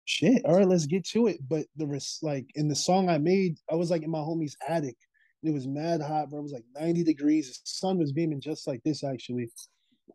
shit. 0.06 0.44
All 0.45 0.56
right, 0.56 0.68
let's 0.68 0.86
get 0.86 1.06
to 1.09 1.27
it. 1.27 1.38
But 1.48 1.65
the 1.75 1.88
res- 1.88 2.19
like 2.21 2.48
in 2.56 2.68
the 2.68 2.75
song 2.75 3.09
I 3.09 3.18
made, 3.18 3.57
I 3.71 3.75
was 3.75 3.92
like 3.92 4.04
in 4.04 4.12
my 4.12 4.19
homie's 4.19 4.57
attic. 4.68 4.95
It 5.44 5.54
was 5.54 5.68
mad 5.68 6.01
hot, 6.01 6.30
bro. 6.30 6.39
It 6.39 6.44
was 6.44 6.51
like 6.51 6.65
90 6.75 7.04
degrees. 7.04 7.48
The 7.48 7.59
sun 7.65 7.98
was 8.00 8.12
beaming 8.12 8.42
just 8.42 8.68
like 8.68 8.81
this, 8.83 9.04
actually. 9.04 9.50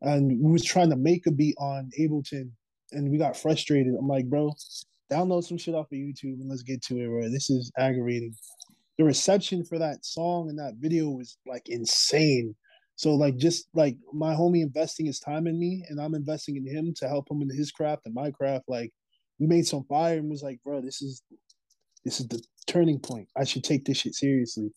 And 0.00 0.42
we 0.42 0.50
was 0.50 0.64
trying 0.64 0.90
to 0.90 0.96
make 0.96 1.26
a 1.26 1.30
beat 1.30 1.54
on 1.58 1.90
Ableton, 1.98 2.50
and 2.90 3.10
we 3.10 3.18
got 3.18 3.36
frustrated. 3.36 3.94
I'm 3.98 4.08
like, 4.08 4.28
bro, 4.28 4.52
download 5.12 5.44
some 5.44 5.58
shit 5.58 5.74
off 5.74 5.92
of 5.92 5.98
YouTube 5.98 6.40
and 6.40 6.48
let's 6.48 6.62
get 6.62 6.82
to 6.82 6.98
it, 6.98 7.06
bro. 7.06 7.28
This 7.28 7.50
is 7.50 7.70
aggravating. 7.78 8.34
The 8.98 9.04
reception 9.04 9.64
for 9.64 9.78
that 9.78 10.04
song 10.04 10.48
and 10.48 10.58
that 10.58 10.74
video 10.78 11.08
was 11.08 11.36
like 11.46 11.68
insane. 11.68 12.54
So 12.96 13.14
like 13.14 13.36
just 13.36 13.68
like 13.74 13.96
my 14.12 14.34
homie 14.34 14.62
investing 14.62 15.06
his 15.06 15.18
time 15.18 15.46
in 15.46 15.58
me 15.58 15.84
and 15.88 16.00
I'm 16.00 16.14
investing 16.14 16.56
in 16.56 16.66
him 16.66 16.92
to 16.98 17.08
help 17.08 17.30
him 17.30 17.42
in 17.42 17.50
his 17.50 17.72
craft 17.72 18.02
and 18.06 18.14
my 18.14 18.30
craft, 18.30 18.64
like 18.68 18.90
we 19.38 19.46
made 19.46 19.66
some 19.66 19.84
fire 19.88 20.18
and 20.18 20.30
was 20.30 20.42
like, 20.42 20.60
bro, 20.64 20.80
this 20.80 21.02
is 21.02 21.22
this 22.04 22.20
is 22.20 22.28
the 22.28 22.42
turning 22.66 22.98
point. 22.98 23.28
I 23.36 23.44
should 23.44 23.64
take 23.64 23.84
this 23.84 23.98
shit 23.98 24.14
seriously. 24.14 24.70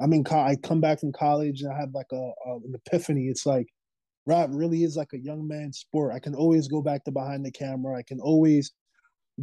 I'm 0.00 0.12
in 0.12 0.24
co- 0.24 0.38
I 0.38 0.56
come 0.56 0.80
back 0.80 1.00
from 1.00 1.12
college 1.12 1.62
and 1.62 1.72
I 1.72 1.78
have 1.78 1.90
like 1.94 2.10
a, 2.12 2.16
a 2.16 2.56
an 2.56 2.74
epiphany. 2.74 3.28
It's 3.28 3.46
like 3.46 3.66
rap 4.26 4.48
really 4.52 4.82
is 4.82 4.96
like 4.96 5.12
a 5.14 5.18
young 5.18 5.46
man's 5.46 5.78
sport. 5.78 6.12
I 6.14 6.18
can 6.18 6.34
always 6.34 6.68
go 6.68 6.82
back 6.82 7.04
to 7.04 7.12
behind 7.12 7.44
the 7.44 7.52
camera. 7.52 7.96
I 7.96 8.02
can 8.02 8.20
always 8.20 8.72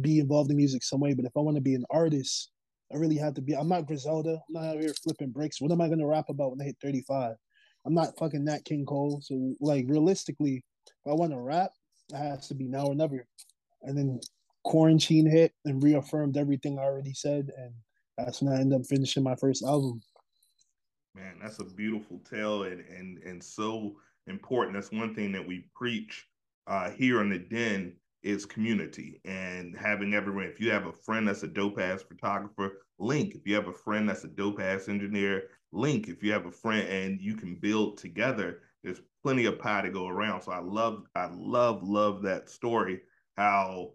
be 0.00 0.18
involved 0.18 0.50
in 0.50 0.56
music 0.56 0.82
some 0.82 1.00
way. 1.00 1.14
But 1.14 1.24
if 1.24 1.32
I 1.36 1.40
want 1.40 1.56
to 1.56 1.62
be 1.62 1.74
an 1.74 1.84
artist, 1.90 2.50
I 2.92 2.96
really 2.96 3.16
have 3.16 3.34
to 3.34 3.42
be. 3.42 3.54
I'm 3.54 3.68
not 3.68 3.86
Griselda. 3.86 4.32
I'm 4.32 4.52
not 4.52 4.64
out 4.64 4.80
here 4.80 4.94
flipping 5.02 5.30
bricks. 5.30 5.60
What 5.60 5.72
am 5.72 5.80
I 5.80 5.88
gonna 5.88 6.06
rap 6.06 6.26
about 6.28 6.50
when 6.50 6.60
I 6.60 6.64
hit 6.64 6.76
35? 6.82 7.34
I'm 7.84 7.94
not 7.94 8.16
fucking 8.18 8.44
Nat 8.44 8.64
King 8.64 8.86
Cole. 8.86 9.20
So 9.22 9.54
like 9.60 9.86
realistically, 9.88 10.64
if 10.86 11.10
I 11.10 11.14
want 11.14 11.32
to 11.32 11.40
rap, 11.40 11.70
it 12.12 12.16
has 12.16 12.48
to 12.48 12.54
be 12.54 12.68
now 12.68 12.86
or 12.86 12.94
never. 12.94 13.26
And 13.82 13.96
then 13.96 14.20
quarantine 14.64 15.26
hit 15.26 15.52
and 15.64 15.82
reaffirmed 15.82 16.36
everything 16.36 16.78
I 16.78 16.82
already 16.82 17.14
said, 17.14 17.50
and 17.56 17.72
that's 18.16 18.42
when 18.42 18.52
I 18.52 18.60
ended 18.60 18.80
up 18.80 18.86
finishing 18.86 19.22
my 19.22 19.34
first 19.36 19.64
album. 19.64 20.00
Man, 21.14 21.38
that's 21.42 21.58
a 21.58 21.64
beautiful 21.64 22.20
tale 22.28 22.64
and 22.64 22.80
and 22.80 23.18
and 23.18 23.42
so 23.42 23.96
important. 24.26 24.74
That's 24.74 24.92
one 24.92 25.14
thing 25.14 25.32
that 25.32 25.46
we 25.46 25.66
preach 25.74 26.26
uh, 26.66 26.90
here 26.90 27.20
in 27.20 27.28
the 27.28 27.38
den 27.38 27.94
is 28.22 28.46
community 28.46 29.20
and 29.24 29.76
having 29.76 30.14
everyone. 30.14 30.44
If 30.44 30.60
you 30.60 30.70
have 30.70 30.86
a 30.86 30.92
friend 30.92 31.26
that's 31.26 31.42
a 31.42 31.48
dope 31.48 31.80
ass 31.80 32.02
photographer, 32.02 32.78
link. 33.02 33.34
If 33.34 33.46
you 33.46 33.54
have 33.54 33.68
a 33.68 33.72
friend 33.72 34.08
that's 34.08 34.24
a 34.24 34.28
dope 34.28 34.60
ass 34.60 34.88
engineer, 34.88 35.48
link. 35.72 36.08
If 36.08 36.22
you 36.22 36.32
have 36.32 36.46
a 36.46 36.52
friend 36.52 36.86
and 36.88 37.20
you 37.20 37.34
can 37.34 37.56
build 37.56 37.98
together, 37.98 38.60
there's 38.82 39.00
plenty 39.22 39.46
of 39.46 39.58
pie 39.58 39.82
to 39.82 39.90
go 39.90 40.08
around. 40.08 40.42
So 40.42 40.52
I 40.52 40.60
love, 40.60 41.04
I 41.14 41.28
love, 41.32 41.82
love 41.82 42.22
that 42.22 42.48
story. 42.48 43.00
How 43.36 43.92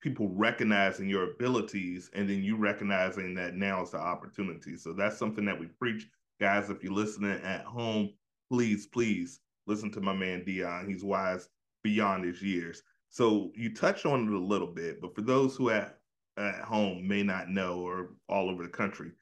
people 0.00 0.28
recognizing 0.34 1.08
your 1.08 1.30
abilities 1.32 2.10
and 2.14 2.28
then 2.28 2.42
you 2.42 2.56
recognizing 2.56 3.34
that 3.34 3.54
now 3.54 3.82
is 3.82 3.90
the 3.90 3.98
opportunity. 3.98 4.76
So 4.76 4.92
that's 4.92 5.16
something 5.16 5.44
that 5.46 5.58
we 5.58 5.66
preach, 5.66 6.06
guys. 6.40 6.68
If 6.68 6.82
you're 6.82 6.92
listening 6.92 7.40
at 7.42 7.64
home, 7.64 8.10
please, 8.50 8.86
please 8.86 9.40
listen 9.66 9.90
to 9.92 10.00
my 10.00 10.12
man 10.12 10.44
Deon. 10.46 10.88
He's 10.88 11.04
wise 11.04 11.48
beyond 11.82 12.24
his 12.24 12.42
years. 12.42 12.82
So 13.08 13.52
you 13.54 13.72
touched 13.72 14.06
on 14.06 14.26
it 14.26 14.34
a 14.34 14.38
little 14.38 14.66
bit, 14.66 15.00
but 15.00 15.14
for 15.14 15.22
those 15.22 15.56
who 15.56 15.70
at 15.70 15.98
at 16.36 16.60
home 16.60 17.06
may 17.06 17.22
not 17.22 17.48
know 17.48 17.80
or 17.80 18.10
all 18.28 18.50
over 18.50 18.62
the 18.62 18.68
country, 18.68 19.12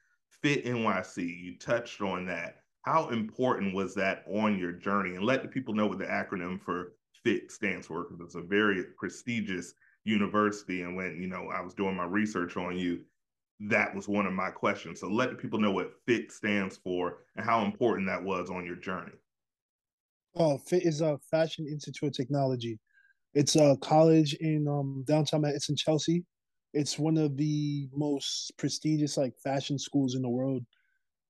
Fit 0.41 0.65
NYC, 0.65 1.41
you 1.41 1.57
touched 1.57 2.01
on 2.01 2.25
that. 2.25 2.57
How 2.81 3.09
important 3.09 3.73
was 3.73 3.95
that 3.95 4.25
on 4.27 4.59
your 4.59 4.73
journey? 4.73 5.15
And 5.15 5.23
let 5.23 5.41
the 5.41 5.47
people 5.47 5.73
know 5.73 5.87
what 5.87 5.99
the 5.99 6.05
acronym 6.05 6.61
for 6.61 6.93
FIT 7.23 7.49
stands 7.51 7.87
for, 7.87 8.03
because 8.03 8.19
it's 8.19 8.35
a 8.35 8.41
very 8.41 8.83
prestigious 8.97 9.73
university. 10.03 10.81
And 10.81 10.97
when 10.97 11.21
you 11.21 11.27
know 11.27 11.49
I 11.53 11.61
was 11.61 11.73
doing 11.73 11.95
my 11.95 12.03
research 12.03 12.57
on 12.57 12.77
you, 12.77 12.99
that 13.61 13.95
was 13.95 14.09
one 14.09 14.25
of 14.25 14.33
my 14.33 14.49
questions. 14.49 14.99
So 14.99 15.07
let 15.07 15.29
the 15.29 15.35
people 15.35 15.59
know 15.59 15.71
what 15.71 15.93
FIT 16.05 16.31
stands 16.31 16.75
for 16.75 17.19
and 17.37 17.45
how 17.45 17.63
important 17.63 18.07
that 18.07 18.21
was 18.21 18.49
on 18.49 18.65
your 18.65 18.75
journey. 18.75 19.13
Oh, 20.35 20.57
FIT 20.57 20.83
is 20.83 20.99
a 20.99 21.17
Fashion 21.31 21.65
Institute 21.65 22.09
of 22.09 22.13
Technology. 22.17 22.79
It's 23.33 23.55
a 23.55 23.77
college 23.81 24.33
in 24.41 24.67
um, 24.67 25.05
downtown. 25.07 25.45
It's 25.45 25.69
in 25.69 25.75
Chelsea. 25.75 26.25
It's 26.73 26.97
one 26.97 27.17
of 27.17 27.37
the 27.37 27.87
most 27.93 28.51
prestigious 28.57 29.17
like 29.17 29.33
fashion 29.43 29.77
schools 29.77 30.15
in 30.15 30.21
the 30.21 30.29
world. 30.29 30.63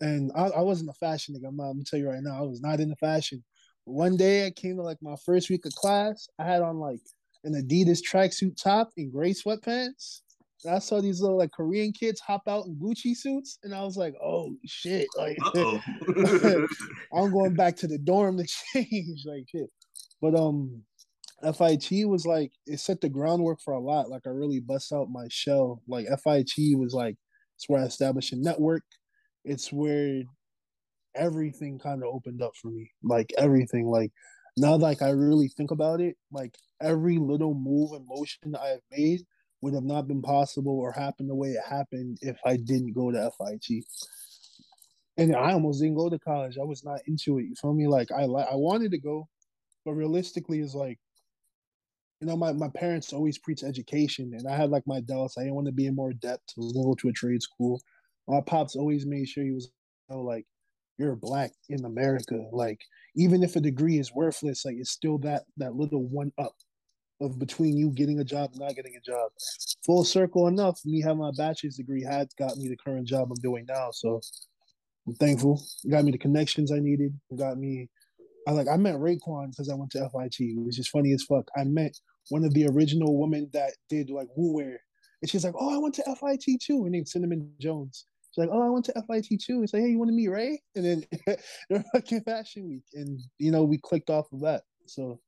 And 0.02 0.32
I, 0.36 0.48
I 0.48 0.62
wasn't 0.62 0.90
a 0.90 0.94
fashion 0.94 1.36
nigga. 1.36 1.48
I'm, 1.48 1.56
not, 1.56 1.66
I'm 1.66 1.74
gonna 1.74 1.84
tell 1.86 2.00
you 2.00 2.10
right 2.10 2.22
now, 2.22 2.38
I 2.38 2.42
was 2.42 2.62
not 2.62 2.80
into 2.80 2.96
fashion. 2.96 3.44
One 3.86 4.16
day 4.16 4.46
I 4.46 4.52
came 4.52 4.78
to 4.78 4.82
like 4.82 4.98
my 5.02 5.16
first 5.26 5.50
week 5.50 5.66
of 5.66 5.74
class. 5.74 6.28
I 6.40 6.46
had 6.46 6.62
on 6.62 6.78
like 6.78 7.00
an 7.44 7.54
Adidas 7.54 8.00
tracksuit 8.02 8.62
top 8.62 8.92
and 8.98 9.12
gray 9.12 9.32
sweatpants. 9.32 10.22
And 10.64 10.74
I 10.74 10.80
saw 10.80 11.02
these 11.02 11.20
little 11.20 11.38
like 11.38 11.52
Korean 11.52 11.92
kids 11.92 12.22
hop 12.22 12.44
out 12.48 12.66
in 12.66 12.76
Gucci 12.76 13.16
suits, 13.16 13.60
and 13.64 13.76
I 13.76 13.84
was 13.84 13.98
like, 13.98 14.16
"Oh 14.24 14.56
shit!" 14.66 15.08
Like, 15.18 15.38
I'm 17.14 17.32
going 17.32 17.54
back 17.54 17.76
to 17.78 17.88
the 17.88 17.98
dorm 17.98 18.38
to 18.38 18.46
change, 18.74 19.26
like 19.26 19.46
shit. 19.50 19.70
But 20.22 20.36
um, 20.36 20.82
FIT 21.44 22.08
was 22.08 22.26
like 22.26 22.52
it 22.66 22.80
set 22.80 23.02
the 23.02 23.10
groundwork 23.10 23.60
for 23.62 23.74
a 23.74 23.80
lot. 23.80 24.10
Like 24.10 24.24
I 24.26 24.30
really 24.30 24.60
bust 24.60 24.94
out 24.94 25.10
my 25.10 25.28
shell. 25.30 25.82
Like 25.88 26.08
FIT 26.24 26.78
was 26.78 26.94
like 26.94 27.16
it's 27.56 27.68
where 27.68 27.82
I 27.82 27.86
established 27.86 28.34
a 28.34 28.38
network. 28.38 28.84
It's 29.46 29.72
where 29.72 30.24
everything 31.16 31.80
kind 31.80 32.02
of 32.02 32.14
opened 32.14 32.42
up 32.42 32.54
for 32.62 32.70
me. 32.70 32.92
Like 33.04 33.32
everything. 33.38 33.88
Like 33.88 34.12
now, 34.58 34.76
like 34.76 35.02
I 35.02 35.10
really 35.10 35.48
think 35.48 35.72
about 35.72 36.00
it, 36.02 36.16
like 36.32 36.56
every 36.82 37.18
little 37.18 37.54
move 37.54 37.92
and 37.94 38.08
motion 38.08 38.56
I 38.56 38.68
have 38.70 38.82
made 38.92 39.22
would 39.62 39.74
have 39.74 39.84
not 39.84 40.08
been 40.08 40.22
possible 40.22 40.78
or 40.78 40.92
happened 40.92 41.30
the 41.30 41.36
way 41.36 41.50
it 41.50 41.64
happened 41.68 42.18
if 42.22 42.38
I 42.46 42.58
didn't 42.58 42.94
go 42.94 43.12
to 43.12 43.32
FIT. 43.38 43.84
And 45.18 45.36
I 45.36 45.54
almost 45.54 45.82
didn't 45.82 45.96
go 45.96 46.10
to 46.10 46.20
college. 46.20 46.58
I 46.58 46.66
was 46.66 46.84
not 46.84 47.00
into 47.08 47.38
it. 47.38 47.44
You 47.44 47.56
feel 47.60 47.74
me? 47.74 47.88
Like 47.88 48.12
I 48.12 48.26
like 48.26 48.48
I 48.52 48.56
wanted 48.56 48.92
to 48.92 48.98
go, 48.98 49.28
but 49.86 49.94
realistically, 49.94 50.60
it's 50.60 50.74
like 50.74 51.00
you 52.24 52.30
know, 52.30 52.38
my, 52.38 52.54
my 52.54 52.70
parents 52.70 53.12
always 53.12 53.38
preach 53.38 53.64
education, 53.64 54.32
and 54.34 54.48
I 54.48 54.56
had 54.56 54.70
like 54.70 54.84
my 54.88 55.02
doubts. 55.02 55.38
I 55.38 55.42
didn't 55.42 55.56
want 55.56 55.68
to 55.68 55.74
be 55.74 55.88
in 55.88 55.96
more 55.96 56.14
debt 56.14 56.40
to 56.56 56.72
go 56.74 56.96
to 56.98 57.10
a 57.10 57.12
trade 57.12 57.42
school. 57.42 57.82
My 58.30 58.40
pops 58.40 58.78
always 58.78 59.06
made 59.06 59.28
sure 59.28 59.44
he 59.44 59.52
was 59.52 59.70
you 60.10 60.16
know, 60.16 60.22
like, 60.22 60.46
you're 60.98 61.18
black 61.18 61.52
in 61.68 61.84
America. 61.84 62.40
Like, 62.54 62.80
even 63.18 63.44
if 63.44 63.58
a 63.58 63.60
degree 63.60 64.00
is 64.00 64.14
worthless, 64.14 64.64
like 64.64 64.76
it's 64.78 64.92
still 64.92 65.18
that 65.20 65.44
that 65.58 65.76
little 65.76 66.04
one 66.04 66.32
up 66.38 66.54
of 67.20 67.38
between 67.40 67.76
you 67.76 67.90
getting 67.90 68.22
a 68.22 68.24
job 68.24 68.52
and 68.54 68.62
not 68.62 68.76
getting 68.76 68.96
a 68.96 69.02
job. 69.02 69.30
Full 69.86 70.06
circle 70.06 70.48
enough, 70.48 70.80
me 70.86 71.02
having 71.02 71.20
my 71.20 71.32
bachelor's 71.38 71.76
degree 71.76 72.04
had 72.04 72.30
got 72.40 72.56
me 72.56 72.70
the 72.70 72.78
current 72.78 73.06
job 73.06 73.28
I'm 73.30 73.42
doing 73.42 73.66
now. 73.68 73.90
So 73.92 74.22
I'm 75.06 75.16
thankful. 75.16 75.62
It 75.84 75.92
got 75.92 76.06
me 76.06 76.14
the 76.14 76.18
connections 76.18 76.72
I 76.72 76.80
needed. 76.80 77.14
It 77.32 77.38
got 77.38 77.58
me 77.58 77.90
I 78.48 78.52
like 78.52 78.68
I 78.70 78.78
met 78.78 78.96
Raekwon 78.96 79.50
because 79.50 79.70
I 79.70 79.76
went 79.76 79.92
to 79.92 80.10
FIT. 80.10 80.36
It 80.40 80.66
was 80.66 80.78
just 80.78 80.90
funny 80.90 81.12
as 81.14 81.24
fuck. 81.24 81.50
I 81.58 81.66
met 81.66 81.98
one 82.30 82.44
of 82.44 82.54
the 82.54 82.68
original 82.68 83.20
women 83.20 83.50
that 83.54 83.74
did 83.90 84.10
like 84.10 84.28
Wu 84.36 84.54
Wear. 84.54 84.80
And 85.22 85.30
she's 85.30 85.44
like, 85.44 85.56
Oh, 85.58 85.74
I 85.74 85.78
went 85.78 85.96
to 85.96 86.04
FIT 86.04 86.62
too. 86.62 86.84
Her 86.84 86.90
name's 86.90 87.12
Cinnamon 87.12 87.52
Jones. 87.60 88.06
She's 88.32 88.44
like, 88.44 88.50
Oh, 88.52 88.62
I 88.62 88.70
went 88.70 88.86
to 88.86 89.04
FIT 89.08 89.42
too. 89.42 89.64
It's 89.64 89.74
like, 89.74 89.84
Hey, 89.84 89.90
you 89.90 89.98
want 89.98 90.10
to 90.10 90.16
meet 90.16 90.30
Ray? 90.30 90.62
And 90.76 90.86
then 90.86 91.04
they're 91.70 91.84
fucking 91.94 92.22
fashion 92.22 92.68
week. 92.68 92.84
And 92.94 93.20
you 93.40 93.52
know, 93.52 93.64
we 93.64 93.78
clicked 93.78 94.10
off 94.10 94.32
of 94.32 94.42
that. 94.42 94.64
So 94.86 95.20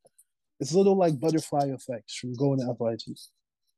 it's 0.60 0.74
a 0.74 0.78
little 0.78 0.98
like 0.98 1.20
butterfly 1.20 1.68
effects 1.68 2.16
from 2.16 2.34
going 2.34 2.60
to 2.60 2.76
FIT. 2.76 3.20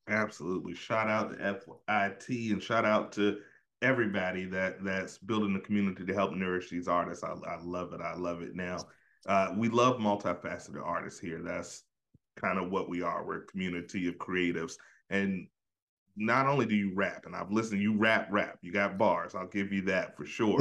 Absolutely. 0.10 0.74
Shout 0.74 1.10
out 1.10 1.34
to 1.34 1.60
FIT 1.88 2.52
and 2.52 2.64
shout 2.64 2.86
out 2.86 3.12
to 3.14 3.40
everybody 3.82 4.46
that 4.46 4.84
that's 4.84 5.18
building 5.18 5.54
the 5.54 5.60
community 5.60 6.06
to 6.06 6.14
help 6.14 6.34
nourish 6.34 6.70
these 6.70 6.88
artists. 6.88 7.24
I, 7.24 7.34
I 7.48 7.62
love 7.62 7.94
it. 7.94 8.02
I 8.02 8.16
love 8.16 8.42
it. 8.42 8.56
Now, 8.56 8.78
uh, 9.28 9.54
we 9.56 9.70
love 9.70 9.98
multifaceted 9.98 10.82
artists 10.84 11.20
here. 11.20 11.42
That's 11.44 11.84
kind 12.38 12.58
of 12.58 12.72
what 12.72 12.90
we 12.90 13.02
are. 13.02 13.26
We're 13.26 13.44
a 13.44 13.46
community 13.46 14.08
of 14.08 14.16
creatives. 14.16 14.74
And 15.10 15.48
not 16.16 16.48
only 16.48 16.66
do 16.66 16.76
you 16.76 16.94
rap, 16.94 17.26
and 17.26 17.36
I've 17.36 17.52
listened, 17.52 17.82
you 17.82 17.96
rap, 17.96 18.28
rap. 18.32 18.58
You 18.62 18.72
got 18.72 18.98
bars. 18.98 19.36
I'll 19.36 19.48
give 19.48 19.72
you 19.72 19.84
that 19.84 20.18
for 20.18 20.26
sure. 20.26 20.60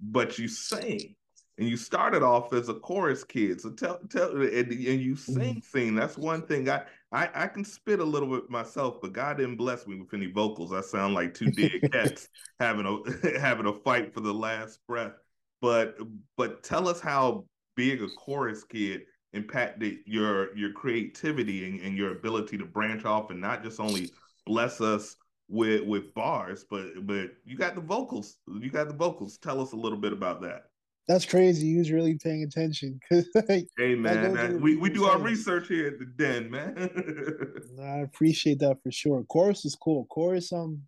But 0.00 0.38
you 0.38 0.48
sing. 0.48 1.14
And 1.58 1.68
you 1.68 1.76
started 1.76 2.22
off 2.22 2.52
as 2.52 2.68
a 2.68 2.74
chorus 2.74 3.24
kid. 3.24 3.60
So 3.60 3.70
tell 3.70 3.98
tell 4.08 4.30
and, 4.30 4.44
and 4.44 4.72
you 4.72 5.16
sing 5.16 5.56
mm-hmm. 5.56 5.58
sing. 5.60 5.94
That's 5.96 6.16
one 6.16 6.46
thing. 6.46 6.70
I, 6.70 6.84
I 7.10 7.28
I 7.34 7.46
can 7.48 7.64
spit 7.64 7.98
a 7.98 8.04
little 8.04 8.28
bit 8.28 8.48
myself, 8.48 9.00
but 9.02 9.12
God 9.12 9.38
didn't 9.38 9.56
bless 9.56 9.84
me 9.84 9.98
with 9.98 10.14
any 10.14 10.30
vocals. 10.30 10.72
I 10.72 10.82
sound 10.82 11.14
like 11.14 11.34
two 11.34 11.50
dead 11.50 11.72
cats 11.92 12.28
having 12.60 12.86
a 12.86 13.38
having 13.40 13.66
a 13.66 13.72
fight 13.72 14.14
for 14.14 14.20
the 14.20 14.32
last 14.32 14.78
breath. 14.86 15.14
But 15.60 15.98
but 16.36 16.62
tell 16.62 16.86
us 16.86 17.00
how 17.00 17.44
being 17.74 18.04
a 18.04 18.08
chorus 18.08 18.62
kid 18.62 19.02
impacted 19.32 19.98
your 20.06 20.56
your 20.56 20.72
creativity 20.72 21.68
and, 21.68 21.80
and 21.80 21.96
your 21.96 22.12
ability 22.12 22.58
to 22.58 22.64
branch 22.64 23.04
off 23.04 23.30
and 23.30 23.40
not 23.40 23.62
just 23.62 23.80
only 23.80 24.10
bless 24.46 24.80
us 24.80 25.16
with 25.48 25.84
with 25.86 26.14
bars, 26.14 26.64
but 26.70 27.06
but 27.06 27.30
you 27.44 27.56
got 27.56 27.74
the 27.74 27.80
vocals. 27.80 28.36
You 28.46 28.70
got 28.70 28.88
the 28.88 28.94
vocals. 28.94 29.38
Tell 29.38 29.60
us 29.60 29.72
a 29.72 29.76
little 29.76 29.98
bit 29.98 30.12
about 30.12 30.42
that. 30.42 30.64
That's 31.08 31.24
crazy. 31.24 31.72
He 31.72 31.78
was 31.78 31.90
really 31.90 32.18
paying 32.22 32.42
attention. 32.42 33.00
like, 33.10 33.66
hey 33.78 33.94
man, 33.94 34.60
we, 34.60 34.76
we 34.76 34.90
do 34.90 35.06
our 35.06 35.18
research 35.18 35.68
here 35.68 35.88
at 35.88 35.98
the 35.98 36.04
den, 36.04 36.50
man. 36.50 36.90
I 37.82 38.00
appreciate 38.00 38.58
that 38.58 38.82
for 38.82 38.92
sure. 38.92 39.24
Chorus 39.24 39.64
is 39.64 39.74
cool. 39.74 40.04
Chorus, 40.10 40.52
um, 40.52 40.82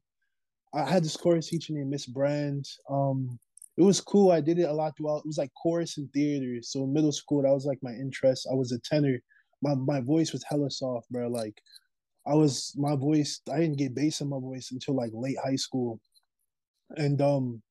I 0.75 0.85
had 0.85 1.05
this 1.05 1.17
chorus 1.17 1.49
teacher 1.49 1.73
named 1.73 1.89
Miss 1.89 2.05
Brand. 2.05 2.69
Um, 2.91 3.39
it 3.77 3.83
was 3.83 4.00
cool. 4.00 4.31
I 4.31 4.41
did 4.41 4.59
it 4.59 4.69
a 4.69 4.73
lot 4.73 4.97
throughout. 4.97 5.19
It 5.19 5.27
was 5.27 5.39
like 5.39 5.50
chorus 5.55 5.97
and 5.99 6.12
theater. 6.12 6.61
So 6.62 6.87
middle 6.87 7.12
school, 7.12 7.43
that 7.43 7.53
was 7.53 7.65
like 7.65 7.79
my 7.83 7.93
interest. 7.93 8.49
I 8.50 8.55
was 8.55 8.73
a 8.73 8.79
tenor. 8.81 9.19
My 9.62 9.75
my 9.75 10.00
voice 10.00 10.33
was 10.33 10.45
hella 10.49 10.71
soft, 10.71 11.11
bro. 11.11 11.29
Like 11.29 11.61
I 12.27 12.35
was 12.35 12.75
my 12.77 12.97
voice. 12.97 13.41
I 13.50 13.59
didn't 13.59 13.79
get 13.79 13.95
bass 13.95 14.21
in 14.21 14.29
my 14.29 14.39
voice 14.39 14.71
until 14.73 14.95
like 14.95 15.12
late 15.15 15.39
high 15.43 15.57
school, 15.57 16.00
and 16.97 17.21
um, 17.23 17.62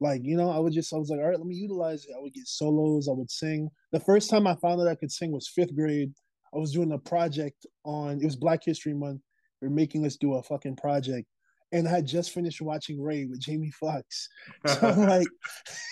like 0.00 0.22
you 0.24 0.36
know, 0.36 0.50
I 0.50 0.58
would 0.58 0.72
just 0.72 0.92
I 0.92 0.98
was 0.98 1.10
like, 1.10 1.20
all 1.20 1.26
right, 1.26 1.38
let 1.38 1.46
me 1.46 1.56
utilize 1.56 2.04
it. 2.04 2.14
I 2.16 2.20
would 2.20 2.34
get 2.34 2.46
solos. 2.46 3.08
I 3.08 3.12
would 3.12 3.30
sing. 3.30 3.70
The 3.92 4.00
first 4.00 4.30
time 4.30 4.46
I 4.46 4.54
found 4.56 4.80
that 4.80 4.88
I 4.88 4.94
could 4.94 5.12
sing 5.12 5.32
was 5.32 5.48
fifth 5.48 5.74
grade. 5.74 6.12
I 6.54 6.58
was 6.58 6.72
doing 6.72 6.92
a 6.92 6.98
project 6.98 7.66
on. 7.84 8.20
It 8.20 8.24
was 8.24 8.36
Black 8.36 8.60
History 8.64 8.94
Month. 8.94 9.22
They're 9.60 9.70
making 9.70 10.04
us 10.06 10.16
do 10.16 10.34
a 10.34 10.42
fucking 10.42 10.76
project 10.76 11.26
and 11.74 11.88
I 11.88 12.00
just 12.00 12.30
finished 12.30 12.62
watching 12.62 13.02
Ray 13.02 13.24
with 13.24 13.40
Jamie 13.40 13.72
Foxx. 13.72 14.28
So 14.68 14.88
I'm 14.88 15.06
like, 15.06 15.26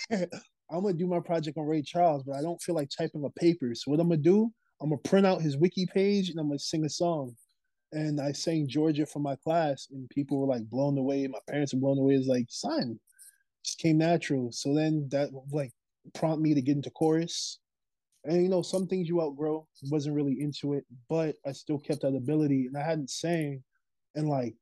I'm 0.71 0.81
gonna 0.81 0.93
do 0.93 1.07
my 1.07 1.19
project 1.19 1.57
on 1.57 1.65
Ray 1.65 1.81
Charles, 1.81 2.23
but 2.23 2.37
I 2.37 2.41
don't 2.41 2.61
feel 2.61 2.73
like 2.73 2.89
typing 2.89 3.25
a 3.25 3.39
paper. 3.39 3.75
So 3.75 3.91
what 3.91 3.99
I'm 3.99 4.07
gonna 4.07 4.21
do, 4.21 4.49
I'm 4.81 4.89
gonna 4.89 4.99
print 4.99 5.27
out 5.27 5.41
his 5.41 5.57
wiki 5.57 5.85
page 5.85 6.29
and 6.29 6.39
I'm 6.39 6.47
gonna 6.47 6.59
sing 6.59 6.85
a 6.85 6.89
song. 6.89 7.35
And 7.91 8.19
I 8.19 8.31
sang 8.31 8.67
Georgia 8.67 9.05
for 9.05 9.19
my 9.19 9.35
class, 9.35 9.87
and 9.91 10.09
people 10.09 10.39
were 10.39 10.47
like 10.47 10.67
blown 10.67 10.97
away. 10.97 11.27
My 11.27 11.39
parents 11.47 11.73
were 11.73 11.81
blown 11.81 11.99
away. 11.99 12.15
It's 12.15 12.27
like, 12.27 12.47
son, 12.49 12.99
just 13.63 13.77
came 13.77 13.97
natural. 13.99 14.51
So 14.51 14.73
then 14.73 15.07
that 15.11 15.29
like 15.51 15.71
prompt 16.13 16.41
me 16.41 16.53
to 16.55 16.61
get 16.61 16.77
into 16.77 16.89
chorus. 16.91 17.59
And 18.23 18.41
you 18.41 18.49
know, 18.49 18.61
some 18.61 18.87
things 18.87 19.09
you 19.09 19.21
outgrow. 19.21 19.67
Wasn't 19.91 20.15
really 20.15 20.39
into 20.39 20.73
it, 20.73 20.85
but 21.09 21.35
I 21.45 21.51
still 21.51 21.77
kept 21.77 22.01
that 22.01 22.15
ability. 22.15 22.67
And 22.67 22.77
I 22.77 22.83
hadn't 22.83 23.09
sang 23.09 23.61
in 24.15 24.27
like 24.27 24.55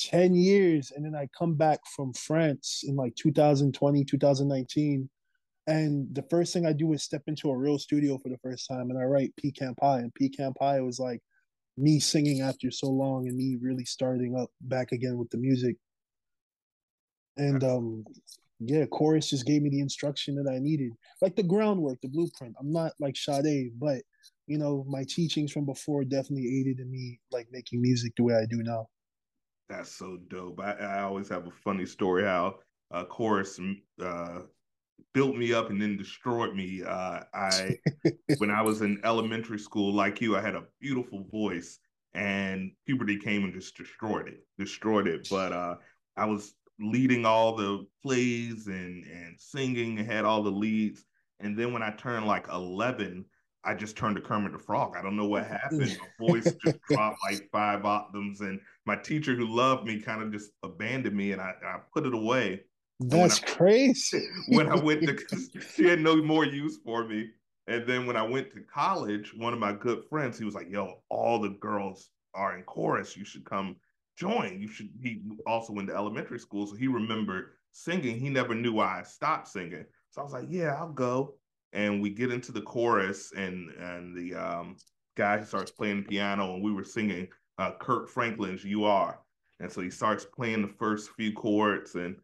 10 0.00 0.34
years 0.34 0.92
and 0.94 1.04
then 1.04 1.14
I 1.14 1.28
come 1.36 1.54
back 1.54 1.80
from 1.94 2.12
France 2.14 2.82
in 2.84 2.96
like 2.96 3.14
2020, 3.16 4.04
2019. 4.04 5.08
And 5.66 6.08
the 6.14 6.24
first 6.30 6.52
thing 6.52 6.66
I 6.66 6.72
do 6.72 6.92
is 6.92 7.02
step 7.02 7.22
into 7.26 7.50
a 7.50 7.56
real 7.56 7.78
studio 7.78 8.18
for 8.18 8.28
the 8.28 8.38
first 8.42 8.66
time 8.68 8.90
and 8.90 8.98
I 8.98 9.04
write 9.04 9.34
Pecan 9.36 9.74
Pie. 9.74 9.98
And 9.98 10.14
Pecan 10.14 10.54
Pie 10.54 10.80
was 10.80 10.98
like 10.98 11.20
me 11.76 12.00
singing 12.00 12.40
after 12.40 12.70
so 12.70 12.88
long 12.88 13.28
and 13.28 13.36
me 13.36 13.56
really 13.60 13.84
starting 13.84 14.36
up 14.36 14.50
back 14.62 14.92
again 14.92 15.16
with 15.18 15.30
the 15.30 15.38
music. 15.38 15.76
And 17.36 17.62
um 17.62 18.04
yeah, 18.60 18.84
chorus 18.86 19.30
just 19.30 19.46
gave 19.46 19.62
me 19.62 19.70
the 19.70 19.80
instruction 19.80 20.34
that 20.36 20.50
I 20.50 20.58
needed. 20.58 20.92
Like 21.22 21.34
the 21.34 21.42
groundwork, 21.42 21.98
the 22.02 22.08
blueprint. 22.08 22.54
I'm 22.60 22.72
not 22.72 22.92
like 23.00 23.16
Sade, 23.16 23.72
but 23.78 24.02
you 24.46 24.58
know, 24.58 24.84
my 24.88 25.04
teachings 25.08 25.52
from 25.52 25.64
before 25.64 26.04
definitely 26.04 26.60
aided 26.60 26.80
in 26.80 26.90
me 26.90 27.20
like 27.30 27.48
making 27.50 27.80
music 27.80 28.12
the 28.16 28.24
way 28.24 28.34
I 28.34 28.44
do 28.48 28.62
now. 28.62 28.88
That's 29.70 29.92
so 29.92 30.18
dope. 30.28 30.60
I, 30.60 30.72
I 30.72 31.02
always 31.02 31.28
have 31.28 31.46
a 31.46 31.52
funny 31.52 31.86
story 31.86 32.24
how 32.24 32.56
a 32.90 33.04
chorus 33.04 33.60
uh, 34.02 34.40
built 35.14 35.36
me 35.36 35.52
up 35.52 35.70
and 35.70 35.80
then 35.80 35.96
destroyed 35.96 36.56
me. 36.56 36.82
Uh, 36.82 37.20
I 37.32 37.78
when 38.38 38.50
I 38.50 38.62
was 38.62 38.82
in 38.82 39.00
elementary 39.04 39.60
school, 39.60 39.94
like 39.94 40.20
you, 40.20 40.36
I 40.36 40.40
had 40.40 40.56
a 40.56 40.64
beautiful 40.80 41.24
voice, 41.30 41.78
and 42.14 42.72
puberty 42.84 43.16
came 43.16 43.44
and 43.44 43.54
just 43.54 43.76
destroyed 43.76 44.26
it, 44.26 44.44
destroyed 44.58 45.06
it. 45.06 45.28
But 45.30 45.52
uh, 45.52 45.76
I 46.16 46.26
was 46.26 46.54
leading 46.80 47.24
all 47.24 47.54
the 47.54 47.86
plays 48.02 48.66
and 48.66 49.04
and 49.04 49.36
singing, 49.38 50.00
and 50.00 50.10
had 50.10 50.24
all 50.24 50.42
the 50.42 50.50
leads. 50.50 51.04
And 51.38 51.56
then 51.56 51.72
when 51.72 51.84
I 51.84 51.92
turned 51.92 52.26
like 52.26 52.48
eleven, 52.48 53.24
I 53.64 53.74
just 53.74 53.96
turned 53.96 54.16
to 54.16 54.22
Kermit 54.22 54.52
the 54.52 54.58
Frog. 54.58 54.94
I 54.96 55.02
don't 55.02 55.16
know 55.16 55.26
what 55.26 55.46
happened. 55.46 55.98
My 56.00 56.26
voice 56.28 56.52
just 56.64 56.80
dropped 56.88 57.18
like 57.30 57.48
five 57.52 57.84
octaves, 57.84 58.40
and 58.40 58.60
my 58.86 58.96
teacher, 58.96 59.34
who 59.34 59.46
loved 59.46 59.86
me, 59.86 60.00
kind 60.00 60.22
of 60.22 60.32
just 60.32 60.50
abandoned 60.62 61.16
me, 61.16 61.32
and 61.32 61.40
I, 61.40 61.52
I 61.64 61.78
put 61.92 62.06
it 62.06 62.14
away. 62.14 62.62
That's 63.00 63.42
I, 63.42 63.46
crazy. 63.46 64.26
when 64.48 64.68
I 64.68 64.76
went 64.76 65.02
to, 65.02 65.48
she 65.74 65.84
had 65.84 66.00
no 66.00 66.16
more 66.16 66.44
use 66.44 66.78
for 66.84 67.06
me. 67.06 67.30
And 67.66 67.86
then 67.86 68.06
when 68.06 68.16
I 68.16 68.22
went 68.22 68.50
to 68.52 68.60
college, 68.62 69.34
one 69.36 69.52
of 69.52 69.58
my 69.58 69.72
good 69.72 70.04
friends, 70.08 70.38
he 70.38 70.44
was 70.44 70.54
like, 70.54 70.70
"Yo, 70.70 71.02
all 71.08 71.38
the 71.40 71.50
girls 71.50 72.10
are 72.34 72.56
in 72.56 72.64
chorus. 72.64 73.16
You 73.16 73.24
should 73.24 73.44
come 73.44 73.76
join. 74.16 74.60
You 74.60 74.68
should." 74.68 74.88
He 75.02 75.22
also 75.46 75.72
went 75.74 75.88
to 75.88 75.94
elementary 75.94 76.38
school, 76.38 76.66
so 76.66 76.76
he 76.76 76.88
remembered 76.88 77.52
singing. 77.72 78.18
He 78.18 78.30
never 78.30 78.54
knew 78.54 78.72
why 78.72 79.00
I 79.00 79.02
stopped 79.02 79.48
singing. 79.48 79.84
So 80.10 80.20
I 80.20 80.24
was 80.24 80.32
like, 80.32 80.46
"Yeah, 80.48 80.74
I'll 80.74 80.92
go." 80.92 81.36
And 81.72 82.00
we 82.00 82.10
get 82.10 82.32
into 82.32 82.52
the 82.52 82.62
chorus 82.62 83.32
and 83.36 83.70
and 83.70 84.16
the 84.16 84.34
um, 84.34 84.76
guy 85.16 85.42
starts 85.42 85.70
playing 85.70 86.04
piano 86.04 86.54
and 86.54 86.62
we 86.62 86.72
were 86.72 86.84
singing 86.84 87.28
uh, 87.58 87.72
Kirk 87.78 88.08
Franklin's 88.08 88.64
"You 88.64 88.84
Are," 88.84 89.20
And 89.60 89.70
so 89.70 89.82
he 89.82 89.90
starts 89.90 90.24
playing 90.24 90.62
the 90.62 90.74
first 90.78 91.10
few 91.10 91.32
chords 91.32 91.94
and 91.94 92.16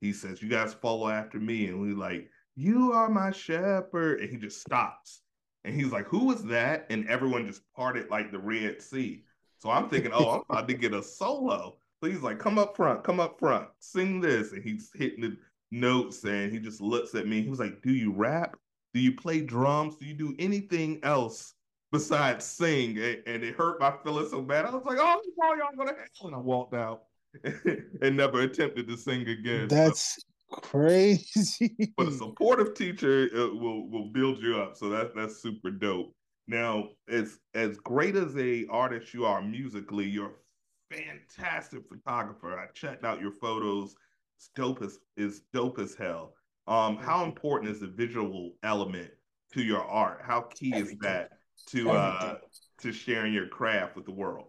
he 0.00 0.12
says, 0.12 0.42
You 0.42 0.48
guys 0.48 0.74
follow 0.74 1.08
after 1.08 1.40
me. 1.40 1.68
And 1.68 1.80
we 1.80 1.94
like, 1.94 2.28
You 2.54 2.92
are 2.92 3.08
my 3.08 3.30
shepherd. 3.30 4.20
And 4.20 4.30
he 4.30 4.36
just 4.36 4.60
stops. 4.60 5.22
And 5.64 5.74
he's 5.74 5.90
like, 5.90 6.06
Who 6.06 6.30
is 6.32 6.44
that? 6.44 6.86
And 6.90 7.08
everyone 7.08 7.46
just 7.46 7.62
parted 7.74 8.10
like 8.10 8.30
the 8.30 8.38
Red 8.38 8.82
Sea. 8.82 9.24
So 9.58 9.70
I'm 9.70 9.88
thinking, 9.88 10.12
Oh, 10.12 10.28
I'm 10.28 10.42
about 10.50 10.68
to 10.68 10.74
get 10.74 10.92
a 10.92 11.02
solo. 11.02 11.78
So 12.02 12.10
he's 12.10 12.22
like, 12.22 12.38
Come 12.38 12.58
up 12.58 12.76
front, 12.76 13.04
come 13.04 13.20
up 13.20 13.38
front, 13.38 13.68
sing 13.78 14.20
this. 14.20 14.52
And 14.52 14.62
he's 14.62 14.90
hitting 14.94 15.22
the 15.22 15.36
notes 15.70 16.22
and 16.24 16.52
he 16.52 16.58
just 16.58 16.82
looks 16.82 17.14
at 17.14 17.26
me. 17.26 17.40
He 17.40 17.48
was 17.48 17.60
like, 17.60 17.80
Do 17.80 17.92
you 17.92 18.12
rap? 18.12 18.56
Do 18.94 19.00
you 19.00 19.14
play 19.14 19.40
drums? 19.40 19.96
Do 19.96 20.06
you 20.06 20.14
do 20.14 20.34
anything 20.38 21.00
else 21.02 21.54
besides 21.90 22.44
sing? 22.44 22.98
And, 22.98 23.42
it 23.42 23.54
hurt 23.54 23.80
my 23.80 23.92
feelings 24.04 24.30
so 24.30 24.42
bad. 24.42 24.66
I 24.66 24.70
was 24.70 24.84
like, 24.84 24.98
oh, 25.00 25.20
y'all 25.38 25.76
going 25.76 25.88
to 25.88 25.94
hell. 25.94 26.26
And 26.26 26.34
I 26.34 26.38
walked 26.38 26.74
out 26.74 27.04
and 28.02 28.16
never 28.16 28.42
attempted 28.42 28.88
to 28.88 28.96
sing 28.96 29.28
again. 29.28 29.68
That's 29.68 30.16
so. 30.50 30.56
crazy. 30.60 31.92
But 31.96 32.08
a 32.08 32.12
supportive 32.12 32.74
teacher 32.74 33.30
uh, 33.34 33.54
will 33.54 33.88
will 33.88 34.10
build 34.10 34.42
you 34.42 34.56
up. 34.58 34.76
So 34.76 34.88
that 34.90 35.14
that's 35.16 35.42
super 35.42 35.70
dope. 35.70 36.14
Now, 36.46 36.90
as 37.08 37.38
as 37.54 37.78
great 37.78 38.16
as 38.16 38.36
a 38.36 38.66
artist 38.70 39.14
you 39.14 39.24
are 39.24 39.40
musically, 39.40 40.06
you're 40.06 40.32
a 40.32 40.94
fantastic 40.94 41.82
photographer. 41.88 42.58
I 42.58 42.66
checked 42.74 43.04
out 43.04 43.20
your 43.20 43.32
photos. 43.40 43.94
It's 44.36 44.50
dope 44.54 44.82
as 44.82 44.98
is 45.16 45.42
dope 45.52 45.78
as 45.78 45.94
hell. 45.94 46.34
Um, 46.66 46.96
how 46.96 47.24
important 47.24 47.70
is 47.70 47.80
the 47.80 47.88
visual 47.88 48.52
element 48.62 49.10
to 49.52 49.62
your 49.62 49.84
art? 49.84 50.20
How 50.24 50.42
key 50.42 50.72
Everything. 50.74 50.96
is 50.96 51.00
that 51.02 51.30
to 51.68 51.90
uh 51.90 52.38
to 52.80 52.92
sharing 52.92 53.32
your 53.32 53.48
craft 53.48 53.96
with 53.96 54.04
the 54.04 54.12
world? 54.12 54.48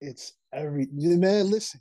It's 0.00 0.34
every 0.52 0.88
man. 0.92 1.50
Listen, 1.50 1.80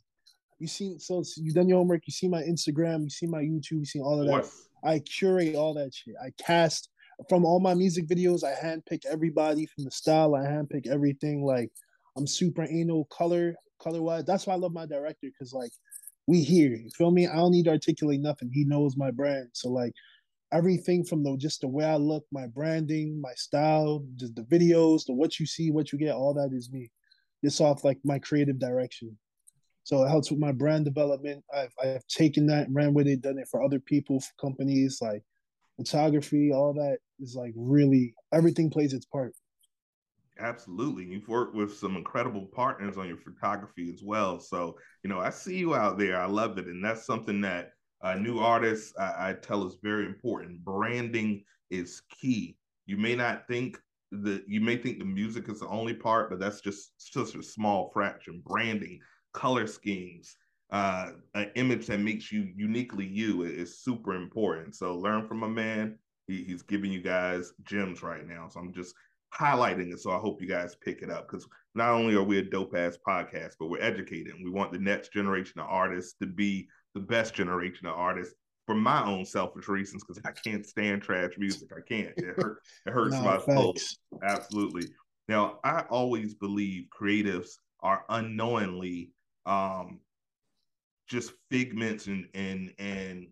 you 0.59 0.67
see, 0.67 0.97
so 0.97 1.23
you 1.37 1.53
done 1.53 1.69
your 1.69 1.77
homework. 1.77 2.01
You 2.07 2.13
see 2.13 2.27
my 2.27 2.41
Instagram. 2.41 3.03
You 3.03 3.09
see 3.09 3.27
my 3.27 3.41
YouTube. 3.41 3.79
You 3.79 3.85
see 3.85 3.99
all 3.99 4.21
of, 4.21 4.27
of 4.27 4.45
that. 4.45 4.51
I 4.87 4.99
curate 4.99 5.55
all 5.55 5.73
that 5.75 5.93
shit. 5.93 6.15
I 6.23 6.31
cast 6.41 6.89
from 7.29 7.45
all 7.45 7.59
my 7.59 7.73
music 7.73 8.07
videos. 8.07 8.43
I 8.43 8.53
handpick 8.53 9.05
everybody 9.05 9.67
from 9.67 9.83
the 9.83 9.91
style. 9.91 10.35
I 10.35 10.41
handpick 10.41 10.87
everything. 10.87 11.43
Like 11.43 11.71
I'm 12.15 12.27
super 12.27 12.67
anal 12.69 13.05
color 13.05 13.55
color 13.81 14.01
wise. 14.01 14.25
That's 14.25 14.47
why 14.47 14.53
I 14.53 14.57
love 14.57 14.73
my 14.73 14.85
director 14.85 15.27
because 15.27 15.53
like 15.53 15.71
we 16.27 16.41
here. 16.43 16.75
You 16.75 16.89
feel 16.95 17.11
me? 17.11 17.25
I 17.27 17.35
don't 17.35 17.51
need 17.51 17.65
to 17.65 17.71
articulate 17.71 18.19
nothing. 18.19 18.51
He 18.53 18.65
knows 18.65 18.97
my 18.97 19.11
brand. 19.11 19.49
So 19.53 19.69
like 19.69 19.93
everything 20.51 21.03
from 21.03 21.23
the 21.23 21.35
just 21.37 21.61
the 21.61 21.67
way 21.67 21.85
I 21.85 21.95
look, 21.95 22.25
my 22.31 22.47
branding, 22.47 23.19
my 23.19 23.33
style, 23.35 24.05
just 24.15 24.35
the 24.35 24.43
videos, 24.43 25.05
the 25.05 25.13
what 25.13 25.39
you 25.39 25.45
see, 25.45 25.71
what 25.71 25.91
you 25.91 25.97
get, 25.97 26.15
all 26.15 26.33
that 26.33 26.51
is 26.53 26.71
me. 26.71 26.91
It's 27.43 27.61
off 27.61 27.83
like 27.83 27.99
my 28.03 28.19
creative 28.19 28.59
direction. 28.59 29.17
So 29.83 30.03
it 30.03 30.09
helps 30.09 30.29
with 30.29 30.39
my 30.39 30.51
brand 30.51 30.83
development. 30.83 31.43
I've 31.53 31.73
I've 31.81 32.05
taken 32.07 32.45
that, 32.47 32.67
ran 32.69 32.93
with 32.93 33.07
it, 33.07 33.21
done 33.21 33.39
it 33.39 33.47
for 33.49 33.63
other 33.63 33.79
people, 33.79 34.19
for 34.19 34.33
companies 34.39 34.99
like 35.01 35.23
photography, 35.77 36.51
all 36.51 36.73
that 36.73 36.97
is 37.19 37.35
like 37.35 37.53
really 37.55 38.13
everything 38.33 38.69
plays 38.69 38.93
its 38.93 39.05
part. 39.05 39.33
Absolutely. 40.39 41.05
You've 41.05 41.27
worked 41.27 41.55
with 41.55 41.75
some 41.77 41.95
incredible 41.95 42.45
partners 42.47 42.97
on 42.97 43.07
your 43.07 43.17
photography 43.17 43.89
as 43.93 44.01
well. 44.03 44.39
So, 44.39 44.77
you 45.03 45.09
know, 45.09 45.19
I 45.19 45.29
see 45.29 45.57
you 45.57 45.75
out 45.75 45.97
there. 45.97 46.19
I 46.19 46.25
love 46.25 46.57
it. 46.57 46.67
And 46.67 46.83
that's 46.83 47.05
something 47.05 47.41
that 47.41 47.71
uh, 48.01 48.15
new 48.15 48.39
artists 48.39 48.93
I, 48.99 49.29
I 49.29 49.33
tell 49.33 49.65
is 49.65 49.77
very 49.81 50.05
important. 50.05 50.63
Branding 50.63 51.43
is 51.69 52.01
key. 52.09 52.57
You 52.85 52.97
may 52.97 53.15
not 53.15 53.47
think 53.47 53.79
that 54.11 54.43
you 54.47 54.61
may 54.61 54.77
think 54.77 54.99
the 54.99 55.05
music 55.05 55.49
is 55.49 55.59
the 55.59 55.67
only 55.67 55.93
part, 55.93 56.29
but 56.29 56.39
that's 56.39 56.61
just 56.61 56.91
just 57.13 57.35
a 57.35 57.43
small 57.43 57.89
fraction. 57.91 58.41
Branding, 58.45 58.99
color 59.33 59.67
schemes, 59.67 60.35
uh, 60.71 61.11
an 61.33 61.51
image 61.55 61.87
that 61.87 61.99
makes 61.99 62.31
you 62.31 62.47
uniquely 62.55 63.05
you 63.05 63.43
is 63.43 63.79
super 63.79 64.13
important. 64.13 64.75
So 64.75 64.95
learn 64.95 65.27
from 65.27 65.43
a 65.43 65.49
man. 65.49 65.97
He, 66.27 66.43
he's 66.43 66.61
giving 66.61 66.91
you 66.91 67.01
guys 67.01 67.53
gems 67.63 68.03
right 68.03 68.27
now. 68.27 68.47
So 68.49 68.59
I'm 68.59 68.73
just 68.73 68.93
highlighting 69.33 69.91
it. 69.91 69.99
So 69.99 70.11
I 70.11 70.19
hope 70.19 70.41
you 70.41 70.47
guys 70.47 70.75
pick 70.75 71.01
it 71.01 71.09
up 71.09 71.27
because 71.27 71.47
not 71.75 71.91
only 71.91 72.15
are 72.15 72.23
we 72.23 72.39
a 72.39 72.43
dope 72.43 72.75
ass 72.75 72.97
podcast, 73.07 73.53
but 73.59 73.67
we're 73.67 73.81
educating. 73.81 74.41
We 74.43 74.49
want 74.49 74.71
the 74.71 74.79
next 74.79 75.13
generation 75.13 75.59
of 75.59 75.67
artists 75.69 76.13
to 76.21 76.27
be 76.27 76.67
the 76.93 77.01
best 77.01 77.33
generation 77.33 77.87
of 77.87 77.95
artists 77.95 78.35
for 78.65 78.75
my 78.75 79.03
own 79.05 79.25
selfish 79.25 79.67
reasons 79.67 80.03
because 80.03 80.21
I 80.25 80.31
can't 80.31 80.65
stand 80.65 81.01
trash 81.01 81.31
music. 81.37 81.69
I 81.75 81.81
can't. 81.87 82.13
It, 82.17 82.35
hurt, 82.37 82.59
it 82.85 82.91
hurts 82.91 83.15
no, 83.15 83.21
my 83.21 83.39
soul. 83.39 83.75
Absolutely. 84.23 84.87
Now, 85.29 85.59
I 85.63 85.81
always 85.89 86.33
believe 86.33 86.87
creatives 86.99 87.57
are 87.81 88.03
unknowingly 88.09 89.11
um, 89.45 89.99
just 91.07 91.31
figments 91.49 92.07
and 92.07 92.27
and 92.33 92.73
and 92.79 93.27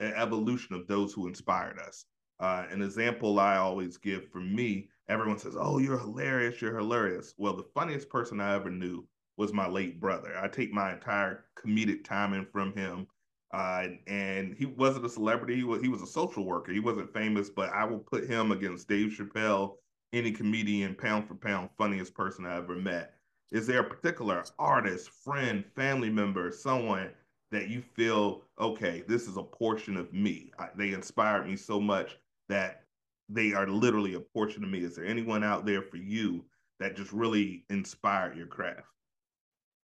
an 0.00 0.12
evolution 0.14 0.74
of 0.74 0.86
those 0.86 1.12
who 1.12 1.28
inspired 1.28 1.78
us. 1.78 2.06
Uh, 2.40 2.66
an 2.70 2.82
example 2.82 3.38
I 3.38 3.56
always 3.56 3.96
give 3.96 4.28
for 4.30 4.40
me, 4.40 4.88
everyone 5.08 5.38
says, 5.38 5.56
Oh, 5.58 5.78
you're 5.78 5.98
hilarious, 5.98 6.60
you're 6.60 6.76
hilarious. 6.76 7.34
Well, 7.38 7.54
the 7.56 7.66
funniest 7.74 8.08
person 8.08 8.40
I 8.40 8.54
ever 8.54 8.70
knew 8.70 9.06
was 9.36 9.52
my 9.52 9.68
late 9.68 10.00
brother. 10.00 10.36
I 10.40 10.48
take 10.48 10.72
my 10.72 10.92
entire 10.92 11.46
comedic 11.56 12.04
timing 12.04 12.46
from 12.52 12.72
him. 12.74 13.06
Uh, 13.52 13.86
and 14.08 14.54
he 14.54 14.66
wasn't 14.66 15.04
a 15.04 15.08
celebrity, 15.08 15.54
he 15.54 15.62
was, 15.62 15.80
he 15.80 15.88
was 15.88 16.02
a 16.02 16.06
social 16.06 16.44
worker. 16.44 16.72
He 16.72 16.80
wasn't 16.80 17.12
famous, 17.12 17.48
but 17.50 17.70
I 17.70 17.84
will 17.84 18.00
put 18.00 18.28
him 18.28 18.50
against 18.50 18.88
Dave 18.88 19.12
Chappelle, 19.12 19.76
any 20.12 20.32
comedian, 20.32 20.94
pound 20.96 21.28
for 21.28 21.36
pound, 21.36 21.70
funniest 21.78 22.14
person 22.14 22.46
I 22.46 22.56
ever 22.56 22.74
met. 22.74 23.14
Is 23.52 23.66
there 23.68 23.80
a 23.80 23.88
particular 23.88 24.42
artist, 24.58 25.10
friend, 25.10 25.64
family 25.76 26.10
member, 26.10 26.50
someone 26.50 27.10
that 27.52 27.68
you 27.68 27.80
feel, 27.80 28.42
okay, 28.58 29.04
this 29.06 29.28
is 29.28 29.36
a 29.36 29.42
portion 29.42 29.96
of 29.96 30.12
me? 30.12 30.50
I, 30.58 30.68
they 30.76 30.92
inspired 30.92 31.46
me 31.46 31.54
so 31.54 31.80
much 31.80 32.18
that 32.48 32.82
they 33.28 33.52
are 33.52 33.66
literally 33.66 34.14
a 34.14 34.20
portion 34.20 34.64
of 34.64 34.70
me. 34.70 34.80
Is 34.80 34.96
there 34.96 35.06
anyone 35.06 35.44
out 35.44 35.64
there 35.66 35.82
for 35.82 35.96
you 35.96 36.44
that 36.80 36.96
just 36.96 37.12
really 37.12 37.64
inspired 37.70 38.36
your 38.36 38.46
craft? 38.46 38.86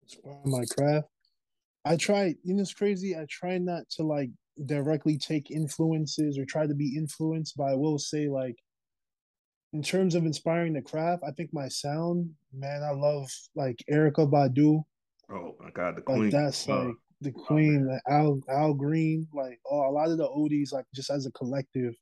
Inspire 0.03 0.41
my 0.45 0.63
craft. 0.77 1.07
I 1.85 1.95
try, 1.95 2.35
you 2.43 2.53
know, 2.53 2.61
it's 2.61 2.73
crazy. 2.73 3.15
I 3.15 3.25
try 3.29 3.57
not 3.57 3.83
to 3.91 4.03
like 4.03 4.29
directly 4.65 5.17
take 5.17 5.51
influences 5.51 6.37
or 6.37 6.45
try 6.45 6.67
to 6.67 6.75
be 6.75 6.95
influenced, 6.97 7.55
but 7.55 7.65
I 7.65 7.75
will 7.75 7.97
say, 7.97 8.27
like, 8.27 8.55
in 9.73 9.81
terms 9.81 10.15
of 10.15 10.25
inspiring 10.25 10.73
the 10.73 10.81
craft, 10.81 11.23
I 11.25 11.31
think 11.31 11.51
my 11.53 11.67
sound, 11.67 12.29
man, 12.53 12.83
I 12.83 12.91
love 12.91 13.29
like 13.55 13.83
Erykah 13.91 14.29
Badu. 14.29 14.83
Oh 15.31 15.55
my 15.59 15.69
god, 15.71 15.95
the 15.95 16.01
queen. 16.01 16.23
Like 16.23 16.31
that's 16.31 16.67
oh. 16.67 16.87
like 16.87 16.95
the 17.21 17.33
oh, 17.35 17.43
queen, 17.45 17.87
oh, 17.87 17.93
like 17.93 18.01
Al 18.09 18.39
Al 18.49 18.73
Green, 18.73 19.27
like 19.33 19.59
oh, 19.69 19.89
a 19.89 19.91
lot 19.91 20.09
of 20.09 20.17
the 20.17 20.27
oldies, 20.27 20.73
like 20.73 20.85
just 20.95 21.11
as 21.11 21.27
a 21.27 21.31
collective, 21.31 21.93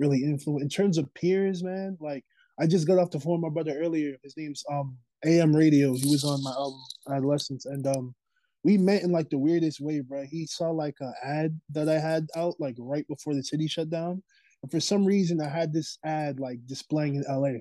really 0.00 0.24
influence. 0.24 0.62
In 0.62 0.68
terms 0.68 0.98
of 0.98 1.12
peers, 1.14 1.62
man, 1.62 1.96
like 2.00 2.24
I 2.58 2.66
just 2.66 2.86
got 2.86 2.98
off 2.98 3.10
the 3.10 3.20
phone 3.20 3.34
with 3.34 3.52
my 3.52 3.62
brother 3.62 3.78
earlier. 3.78 4.16
His 4.24 4.36
name's 4.36 4.64
um 4.72 4.96
AM 5.24 5.54
Radio. 5.54 5.92
He 5.94 6.10
was 6.10 6.24
on 6.24 6.42
my 6.42 6.52
album 6.52 6.80
Adolescence, 7.12 7.66
and 7.66 7.86
um 7.86 8.14
we 8.64 8.76
met 8.76 9.02
in 9.02 9.12
like 9.12 9.30
the 9.30 9.38
weirdest 9.38 9.80
way, 9.80 10.00
bro. 10.00 10.24
He 10.24 10.46
saw 10.46 10.70
like 10.70 10.96
an 11.00 11.14
ad 11.22 11.60
that 11.70 11.88
I 11.88 11.98
had 11.98 12.26
out 12.34 12.56
like 12.58 12.74
right 12.78 13.06
before 13.06 13.34
the 13.34 13.44
city 13.44 13.68
shut 13.68 13.90
down, 13.90 14.22
and 14.62 14.70
for 14.70 14.80
some 14.80 15.04
reason 15.04 15.40
I 15.40 15.48
had 15.48 15.72
this 15.72 15.98
ad 16.04 16.40
like 16.40 16.66
displaying 16.66 17.16
in 17.16 17.24
LA. 17.28 17.60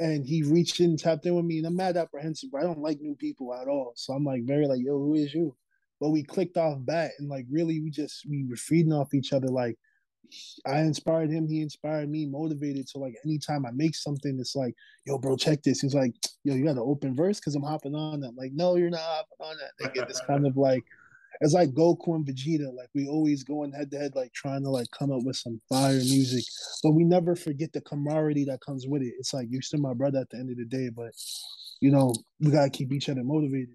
And 0.00 0.26
he 0.26 0.42
reached 0.42 0.80
in, 0.80 0.96
tapped 0.96 1.24
in 1.24 1.36
with 1.36 1.44
me, 1.44 1.58
and 1.58 1.68
I'm 1.68 1.76
mad 1.76 1.96
apprehensive, 1.96 2.50
but 2.50 2.62
I 2.62 2.64
don't 2.64 2.80
like 2.80 3.00
new 3.00 3.14
people 3.14 3.54
at 3.54 3.68
all. 3.68 3.92
So 3.94 4.12
I'm 4.12 4.24
like 4.24 4.42
very 4.44 4.66
like, 4.66 4.80
yo, 4.80 4.98
who 4.98 5.14
is 5.14 5.32
you? 5.32 5.54
But 6.00 6.10
we 6.10 6.24
clicked 6.24 6.56
off 6.56 6.78
bat 6.80 7.12
and 7.20 7.28
like 7.28 7.46
really 7.48 7.80
we 7.80 7.90
just 7.90 8.28
we 8.28 8.44
were 8.44 8.56
feeding 8.56 8.92
off 8.92 9.14
each 9.14 9.32
other 9.32 9.46
like 9.46 9.78
I 10.66 10.80
inspired 10.80 11.30
him, 11.30 11.48
he 11.48 11.60
inspired 11.60 12.10
me, 12.10 12.26
motivated. 12.26 12.88
So 12.88 12.98
like 12.98 13.16
anytime 13.24 13.66
I 13.66 13.70
make 13.72 13.94
something, 13.94 14.38
it's 14.40 14.56
like, 14.56 14.74
yo, 15.04 15.18
bro, 15.18 15.36
check 15.36 15.62
this. 15.62 15.80
He's 15.80 15.94
like, 15.94 16.14
yo, 16.44 16.54
you 16.54 16.64
got 16.64 16.72
an 16.72 16.78
open 16.78 17.14
verse 17.14 17.40
because 17.40 17.54
I'm 17.54 17.62
hopping 17.62 17.94
on 17.94 18.20
that. 18.20 18.36
like, 18.36 18.52
no, 18.52 18.76
you're 18.76 18.90
not 18.90 19.00
hopping 19.00 19.38
on 19.40 19.56
that. 19.58 19.72
They 19.78 19.92
get 19.92 20.08
this 20.08 20.20
kind 20.26 20.46
of 20.46 20.56
like 20.56 20.84
it's 21.40 21.52
like 21.52 21.70
Goku 21.70 22.14
and 22.14 22.26
Vegeta. 22.26 22.74
Like 22.74 22.88
we 22.94 23.08
always 23.08 23.44
going 23.44 23.72
head 23.72 23.90
to 23.90 23.98
head, 23.98 24.14
like 24.14 24.32
trying 24.32 24.62
to 24.62 24.70
like 24.70 24.86
come 24.96 25.12
up 25.12 25.22
with 25.24 25.36
some 25.36 25.60
fire 25.68 25.94
music, 25.94 26.44
but 26.82 26.92
we 26.92 27.04
never 27.04 27.34
forget 27.34 27.72
the 27.72 27.80
camaraderie 27.80 28.44
that 28.44 28.60
comes 28.60 28.86
with 28.86 29.02
it. 29.02 29.14
It's 29.18 29.34
like 29.34 29.48
you're 29.50 29.62
still 29.62 29.80
my 29.80 29.94
brother 29.94 30.20
at 30.20 30.30
the 30.30 30.38
end 30.38 30.50
of 30.50 30.56
the 30.56 30.64
day, 30.64 30.90
but 30.90 31.12
you 31.80 31.90
know 31.90 32.14
we 32.40 32.50
gotta 32.50 32.70
keep 32.70 32.92
each 32.92 33.08
other 33.08 33.24
motivated. 33.24 33.74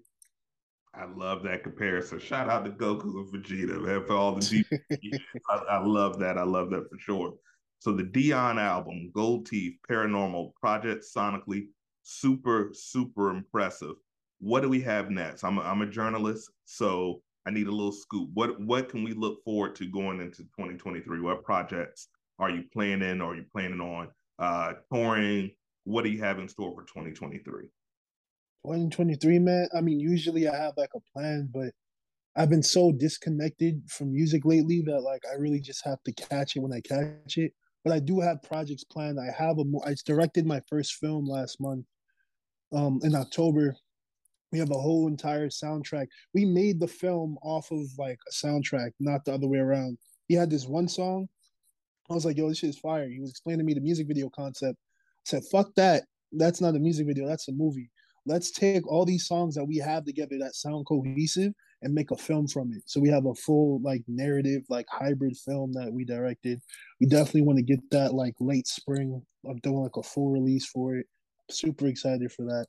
I 0.94 1.04
love 1.04 1.42
that 1.44 1.62
comparison. 1.62 2.18
Shout 2.18 2.48
out 2.48 2.64
to 2.64 2.70
Goku 2.70 3.20
and 3.20 3.32
Vegeta, 3.32 3.80
man, 3.80 4.04
for 4.06 4.14
all 4.14 4.34
the 4.34 4.40
deep. 4.40 4.66
I, 5.50 5.54
I, 5.54 5.84
love 5.84 6.18
that. 6.18 6.36
I 6.36 6.42
love 6.42 6.70
that 6.70 6.90
for 6.90 6.98
sure. 6.98 7.34
So 7.78 7.92
the 7.92 8.02
Deon 8.02 8.60
album, 8.60 9.10
Gold 9.14 9.46
Teeth, 9.46 9.78
Paranormal, 9.88 10.54
Project 10.56 11.04
Sonically, 11.04 11.68
super, 12.02 12.70
super 12.72 13.30
impressive. 13.30 13.94
What 14.40 14.62
do 14.62 14.68
we 14.68 14.80
have 14.82 15.10
next? 15.10 15.44
I'm 15.44 15.58
a, 15.58 15.62
I'm 15.62 15.82
a 15.82 15.86
journalist, 15.86 16.50
so 16.64 17.22
I 17.46 17.50
need 17.50 17.68
a 17.68 17.72
little 17.72 17.92
scoop. 17.92 18.30
What 18.34 18.60
what 18.60 18.88
can 18.88 19.04
we 19.04 19.12
look 19.12 19.42
forward 19.44 19.74
to 19.76 19.86
going 19.86 20.20
into 20.20 20.42
2023? 20.42 21.20
What 21.20 21.44
projects 21.44 22.08
are 22.38 22.50
you 22.50 22.64
planning 22.72 23.20
or 23.20 23.32
are 23.32 23.36
you 23.36 23.44
planning 23.52 23.80
on 23.80 24.08
uh 24.38 24.74
touring? 24.92 25.50
What 25.84 26.04
do 26.04 26.10
you 26.10 26.22
have 26.22 26.38
in 26.38 26.48
store 26.48 26.74
for 26.74 26.82
2023? 26.82 27.64
2023, 28.64 29.38
man. 29.38 29.68
I 29.76 29.80
mean, 29.80 30.00
usually 30.00 30.48
I 30.48 30.56
have 30.56 30.74
like 30.76 30.90
a 30.94 31.00
plan, 31.12 31.48
but 31.52 31.72
I've 32.36 32.50
been 32.50 32.62
so 32.62 32.92
disconnected 32.92 33.82
from 33.88 34.12
music 34.12 34.44
lately 34.44 34.82
that 34.86 35.00
like 35.00 35.22
I 35.30 35.34
really 35.34 35.60
just 35.60 35.84
have 35.84 36.02
to 36.04 36.12
catch 36.12 36.56
it 36.56 36.60
when 36.60 36.72
I 36.72 36.80
catch 36.80 37.38
it. 37.38 37.52
But 37.84 37.94
I 37.94 37.98
do 37.98 38.20
have 38.20 38.42
projects 38.42 38.84
planned. 38.84 39.18
I 39.18 39.32
have 39.36 39.58
a. 39.58 39.64
I 39.86 39.94
directed 40.04 40.46
my 40.46 40.60
first 40.68 40.94
film 40.96 41.26
last 41.26 41.60
month, 41.60 41.86
um, 42.72 43.00
in 43.02 43.14
October. 43.14 43.74
We 44.52 44.58
have 44.58 44.70
a 44.70 44.74
whole 44.74 45.06
entire 45.06 45.48
soundtrack. 45.48 46.06
We 46.34 46.44
made 46.44 46.80
the 46.80 46.88
film 46.88 47.38
off 47.42 47.70
of 47.70 47.86
like 47.98 48.18
a 48.28 48.32
soundtrack, 48.32 48.90
not 49.00 49.24
the 49.24 49.32
other 49.32 49.46
way 49.46 49.58
around. 49.58 49.96
He 50.28 50.34
had 50.34 50.50
this 50.50 50.66
one 50.66 50.88
song. 50.88 51.28
I 52.10 52.14
was 52.14 52.26
like, 52.26 52.36
"Yo, 52.36 52.48
this 52.48 52.58
shit 52.58 52.70
is 52.70 52.78
fire." 52.78 53.08
He 53.08 53.20
was 53.20 53.30
explaining 53.30 53.60
to 53.60 53.64
me 53.64 53.74
the 53.74 53.80
music 53.80 54.06
video 54.06 54.28
concept. 54.28 54.76
I 54.78 55.30
said, 55.30 55.44
"Fuck 55.50 55.74
that. 55.76 56.04
That's 56.32 56.60
not 56.60 56.76
a 56.76 56.78
music 56.78 57.06
video. 57.06 57.26
That's 57.26 57.48
a 57.48 57.52
movie." 57.52 57.90
Let's 58.26 58.50
take 58.50 58.86
all 58.86 59.04
these 59.04 59.26
songs 59.26 59.54
that 59.54 59.64
we 59.64 59.76
have 59.78 60.04
together 60.04 60.36
that 60.38 60.54
sound 60.54 60.86
cohesive 60.86 61.52
and 61.82 61.94
make 61.94 62.10
a 62.10 62.16
film 62.16 62.46
from 62.46 62.72
it. 62.72 62.82
So 62.86 63.00
we 63.00 63.08
have 63.08 63.26
a 63.26 63.34
full 63.34 63.80
like 63.82 64.02
narrative, 64.06 64.62
like 64.68 64.86
hybrid 64.90 65.36
film 65.36 65.72
that 65.72 65.90
we 65.92 66.04
directed. 66.04 66.60
We 67.00 67.06
definitely 67.06 67.42
want 67.42 67.58
to 67.58 67.64
get 67.64 67.80
that 67.90 68.14
like 68.14 68.34
late 68.38 68.66
spring. 68.66 69.22
I'm 69.48 69.56
doing 69.58 69.82
like 69.82 69.96
a 69.96 70.02
full 70.02 70.30
release 70.30 70.66
for 70.66 70.96
it. 70.96 71.06
Super 71.50 71.86
excited 71.86 72.30
for 72.32 72.44
that. 72.44 72.66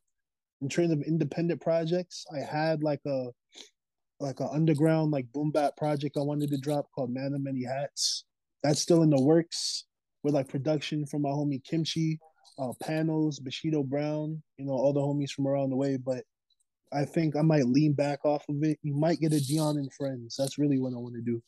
In 0.61 0.69
terms 0.69 0.91
of 0.91 1.01
independent 1.01 1.59
projects, 1.59 2.25
I 2.33 2.39
had 2.39 2.83
like 2.83 3.01
a 3.05 3.27
like 4.19 4.39
an 4.39 4.49
underground 4.53 5.11
like 5.11 5.31
boom 5.33 5.51
bap 5.51 5.75
project 5.75 6.15
I 6.15 6.21
wanted 6.21 6.51
to 6.51 6.57
drop 6.57 6.85
called 6.93 7.11
Man 7.11 7.33
of 7.33 7.41
Many 7.41 7.65
Hats. 7.65 8.25
That's 8.63 8.79
still 8.79 9.01
in 9.01 9.09
the 9.09 9.21
works 9.21 9.85
with 10.23 10.35
like 10.35 10.47
production 10.47 11.05
from 11.05 11.23
my 11.23 11.29
homie 11.29 11.63
Kimchi 11.63 12.19
uh, 12.59 12.73
panels, 12.81 13.39
Bushido 13.39 13.83
Brown, 13.83 14.41
you 14.57 14.65
know, 14.65 14.73
all 14.73 14.93
the 14.93 14.99
homies 14.99 15.31
from 15.31 15.47
around 15.47 15.69
the 15.69 15.75
way. 15.75 15.97
But 15.97 16.23
I 16.93 17.05
think 17.05 17.35
I 17.35 17.41
might 17.41 17.65
lean 17.65 17.93
back 17.93 18.19
off 18.25 18.47
of 18.49 18.63
it. 18.63 18.77
You 18.83 18.93
might 18.93 19.19
get 19.19 19.33
a 19.33 19.37
Deon 19.37 19.77
and 19.77 19.91
Friends. 19.93 20.35
That's 20.37 20.57
really 20.57 20.79
what 20.79 20.93
I 20.93 20.97
want 20.97 21.15
to 21.15 21.21
do. 21.21 21.41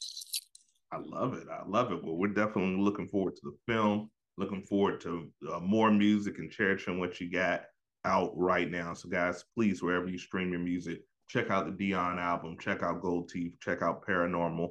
I 0.91 0.97
love 0.99 1.33
it. 1.33 1.47
I 1.51 1.67
love 1.67 1.91
it. 1.91 2.03
Well, 2.03 2.15
we're 2.15 2.27
definitely 2.27 2.81
looking 2.81 3.07
forward 3.07 3.35
to 3.37 3.41
the 3.43 3.73
film. 3.73 4.09
Looking 4.37 4.63
forward 4.63 5.01
to 5.01 5.29
uh, 5.51 5.59
more 5.59 5.91
music 5.91 6.39
and 6.39 6.51
cherishing 6.51 6.99
what 6.99 7.19
you 7.19 7.31
got 7.31 7.63
out 8.05 8.31
right 8.35 8.69
now. 8.69 8.93
So, 8.93 9.09
guys, 9.09 9.43
please, 9.55 9.81
wherever 9.81 10.07
you 10.07 10.17
stream 10.17 10.51
your 10.51 10.59
music, 10.59 11.01
check 11.27 11.49
out 11.49 11.65
the 11.65 11.91
Deon 11.91 12.19
album. 12.19 12.57
Check 12.59 12.83
out 12.83 13.01
Gold 13.01 13.29
Teeth. 13.29 13.53
Check 13.61 13.81
out 13.81 14.05
Paranormal. 14.05 14.69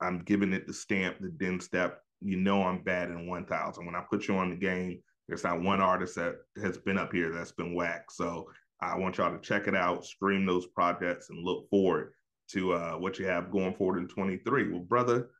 I'm 0.00 0.20
giving 0.20 0.52
it 0.52 0.66
the 0.66 0.74
stamp, 0.74 1.16
the 1.20 1.28
Den 1.28 1.60
Step. 1.60 2.00
You 2.20 2.36
know 2.36 2.62
I'm 2.62 2.82
bad 2.82 3.10
in 3.10 3.26
1,000. 3.26 3.84
When 3.84 3.94
I 3.94 4.02
put 4.10 4.28
you 4.28 4.36
on 4.36 4.50
the 4.50 4.56
game, 4.56 5.00
there's 5.28 5.44
not 5.44 5.62
one 5.62 5.80
artist 5.80 6.16
that 6.16 6.36
has 6.62 6.78
been 6.78 6.98
up 6.98 7.12
here 7.12 7.32
that's 7.32 7.52
been 7.52 7.74
whacked. 7.74 8.12
So 8.12 8.50
I 8.80 8.96
want 8.96 9.18
y'all 9.18 9.32
to 9.32 9.40
check 9.40 9.66
it 9.66 9.74
out, 9.74 10.04
stream 10.04 10.44
those 10.44 10.66
projects, 10.66 11.30
and 11.30 11.42
look 11.42 11.68
forward 11.70 12.12
to 12.50 12.74
uh, 12.74 12.92
what 12.92 13.18
you 13.18 13.26
have 13.26 13.50
going 13.50 13.74
forward 13.74 13.98
in 13.98 14.08
23. 14.08 14.70
Well, 14.70 14.80
brother, 14.80 15.30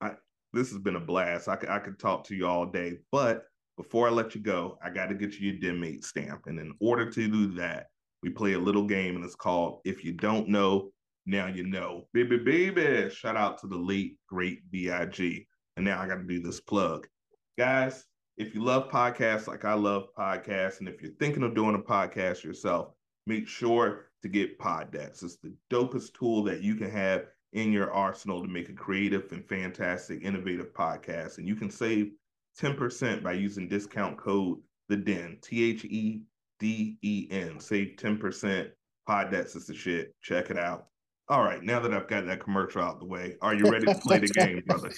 I, 0.00 0.12
this 0.52 0.70
has 0.70 0.78
been 0.78 0.96
a 0.96 1.00
blast. 1.00 1.48
I 1.48 1.56
could, 1.56 1.68
I 1.68 1.78
could 1.78 1.98
talk 1.98 2.24
to 2.24 2.34
you 2.34 2.46
all 2.46 2.66
day, 2.66 2.98
but 3.12 3.44
before 3.76 4.08
I 4.08 4.10
let 4.10 4.34
you 4.34 4.40
go, 4.40 4.78
I 4.82 4.90
got 4.90 5.08
to 5.08 5.14
get 5.14 5.34
you 5.34 5.52
your 5.52 5.60
den 5.60 5.80
mate 5.80 6.04
stamp. 6.04 6.42
And 6.46 6.58
in 6.58 6.74
order 6.80 7.10
to 7.10 7.28
do 7.28 7.54
that, 7.54 7.86
we 8.22 8.30
play 8.30 8.54
a 8.54 8.58
little 8.58 8.86
game, 8.86 9.14
and 9.14 9.24
it's 9.24 9.36
called 9.36 9.80
If 9.84 10.04
You 10.04 10.12
Don't 10.12 10.48
Know, 10.48 10.90
Now 11.26 11.46
You 11.46 11.64
Know. 11.64 12.08
Baby, 12.12 12.38
baby. 12.38 13.10
Shout 13.10 13.36
out 13.36 13.58
to 13.58 13.66
the 13.66 13.76
late, 13.76 14.16
great 14.26 14.68
B.I.G. 14.70 15.46
And 15.76 15.84
now 15.84 16.00
I 16.00 16.08
got 16.08 16.16
to 16.16 16.24
do 16.24 16.40
this 16.40 16.60
plug. 16.60 17.06
Guys, 17.58 18.04
if 18.36 18.54
you 18.54 18.62
love 18.62 18.90
podcasts 18.90 19.46
like 19.46 19.64
I 19.64 19.74
love 19.74 20.08
podcasts, 20.16 20.80
and 20.80 20.88
if 20.88 21.00
you're 21.00 21.12
thinking 21.12 21.42
of 21.42 21.54
doing 21.54 21.74
a 21.74 21.78
podcast 21.78 22.44
yourself, 22.44 22.88
make 23.26 23.48
sure 23.48 24.10
to 24.22 24.28
get 24.28 24.58
Poddecks. 24.58 25.22
It's 25.22 25.36
the 25.36 25.54
dopest 25.70 26.14
tool 26.14 26.42
that 26.44 26.62
you 26.62 26.74
can 26.74 26.90
have 26.90 27.26
in 27.52 27.72
your 27.72 27.92
arsenal 27.92 28.42
to 28.42 28.48
make 28.48 28.68
a 28.68 28.74
creative 28.74 29.30
and 29.32 29.46
fantastic, 29.46 30.22
innovative 30.22 30.72
podcast. 30.74 31.38
And 31.38 31.48
you 31.48 31.54
can 31.54 31.70
save 31.70 32.12
10% 32.60 33.22
by 33.22 33.32
using 33.32 33.68
discount 33.68 34.18
code 34.18 34.58
the 34.88 34.96
den, 34.96 35.38
T 35.42 35.70
H 35.70 35.84
E 35.84 36.22
D 36.58 36.98
E 37.02 37.28
N. 37.30 37.58
Save 37.58 37.96
10%. 37.96 38.70
Poddecks 39.08 39.56
is 39.56 39.66
the 39.66 39.74
shit. 39.74 40.14
Check 40.22 40.50
it 40.50 40.58
out. 40.58 40.88
All 41.28 41.42
right, 41.42 41.62
now 41.62 41.80
that 41.80 41.92
I've 41.92 42.06
got 42.06 42.26
that 42.26 42.40
commercial 42.40 42.82
out 42.82 43.00
the 43.00 43.04
way, 43.04 43.36
are 43.42 43.54
you 43.54 43.68
ready 43.68 43.86
to 43.86 43.94
play 43.96 44.18
the 44.18 44.28
game, 44.34 44.62
brother? 44.66 44.92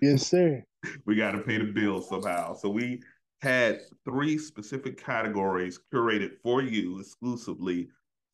Yes, 0.00 0.26
sir. 0.26 0.62
we 1.06 1.16
got 1.16 1.32
to 1.32 1.38
pay 1.38 1.58
the 1.58 1.64
bills 1.64 2.08
somehow. 2.08 2.54
So 2.54 2.68
we 2.68 3.02
had 3.40 3.80
three 4.04 4.38
specific 4.38 5.02
categories 5.02 5.80
curated 5.92 6.32
for 6.42 6.62
you 6.62 7.00
exclusively 7.00 7.88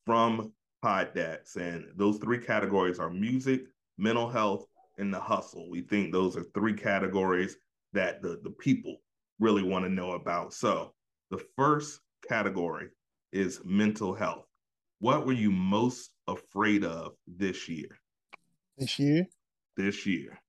from 0.05 0.51
Poddecks. 0.83 1.55
And 1.55 1.85
those 1.95 2.17
three 2.17 2.39
categories 2.39 2.99
are 2.99 3.09
music, 3.09 3.65
mental 3.97 4.29
health, 4.29 4.65
and 4.97 5.13
the 5.13 5.19
hustle. 5.19 5.69
We 5.69 5.81
think 5.81 6.11
those 6.11 6.37
are 6.37 6.43
three 6.53 6.73
categories 6.73 7.57
that 7.93 8.21
the, 8.21 8.39
the 8.43 8.51
people 8.51 8.97
really 9.39 9.63
want 9.63 9.85
to 9.85 9.89
know 9.89 10.11
about. 10.11 10.53
So 10.53 10.93
the 11.31 11.43
first 11.55 12.01
category 12.27 12.89
is 13.31 13.61
mental 13.63 14.13
health. 14.13 14.45
What 14.99 15.25
were 15.25 15.33
you 15.33 15.51
most 15.51 16.11
afraid 16.27 16.83
of 16.83 17.13
this 17.25 17.69
year? 17.69 17.99
This 18.77 18.99
year? 18.99 19.27
This 19.77 20.05
year. 20.05 20.39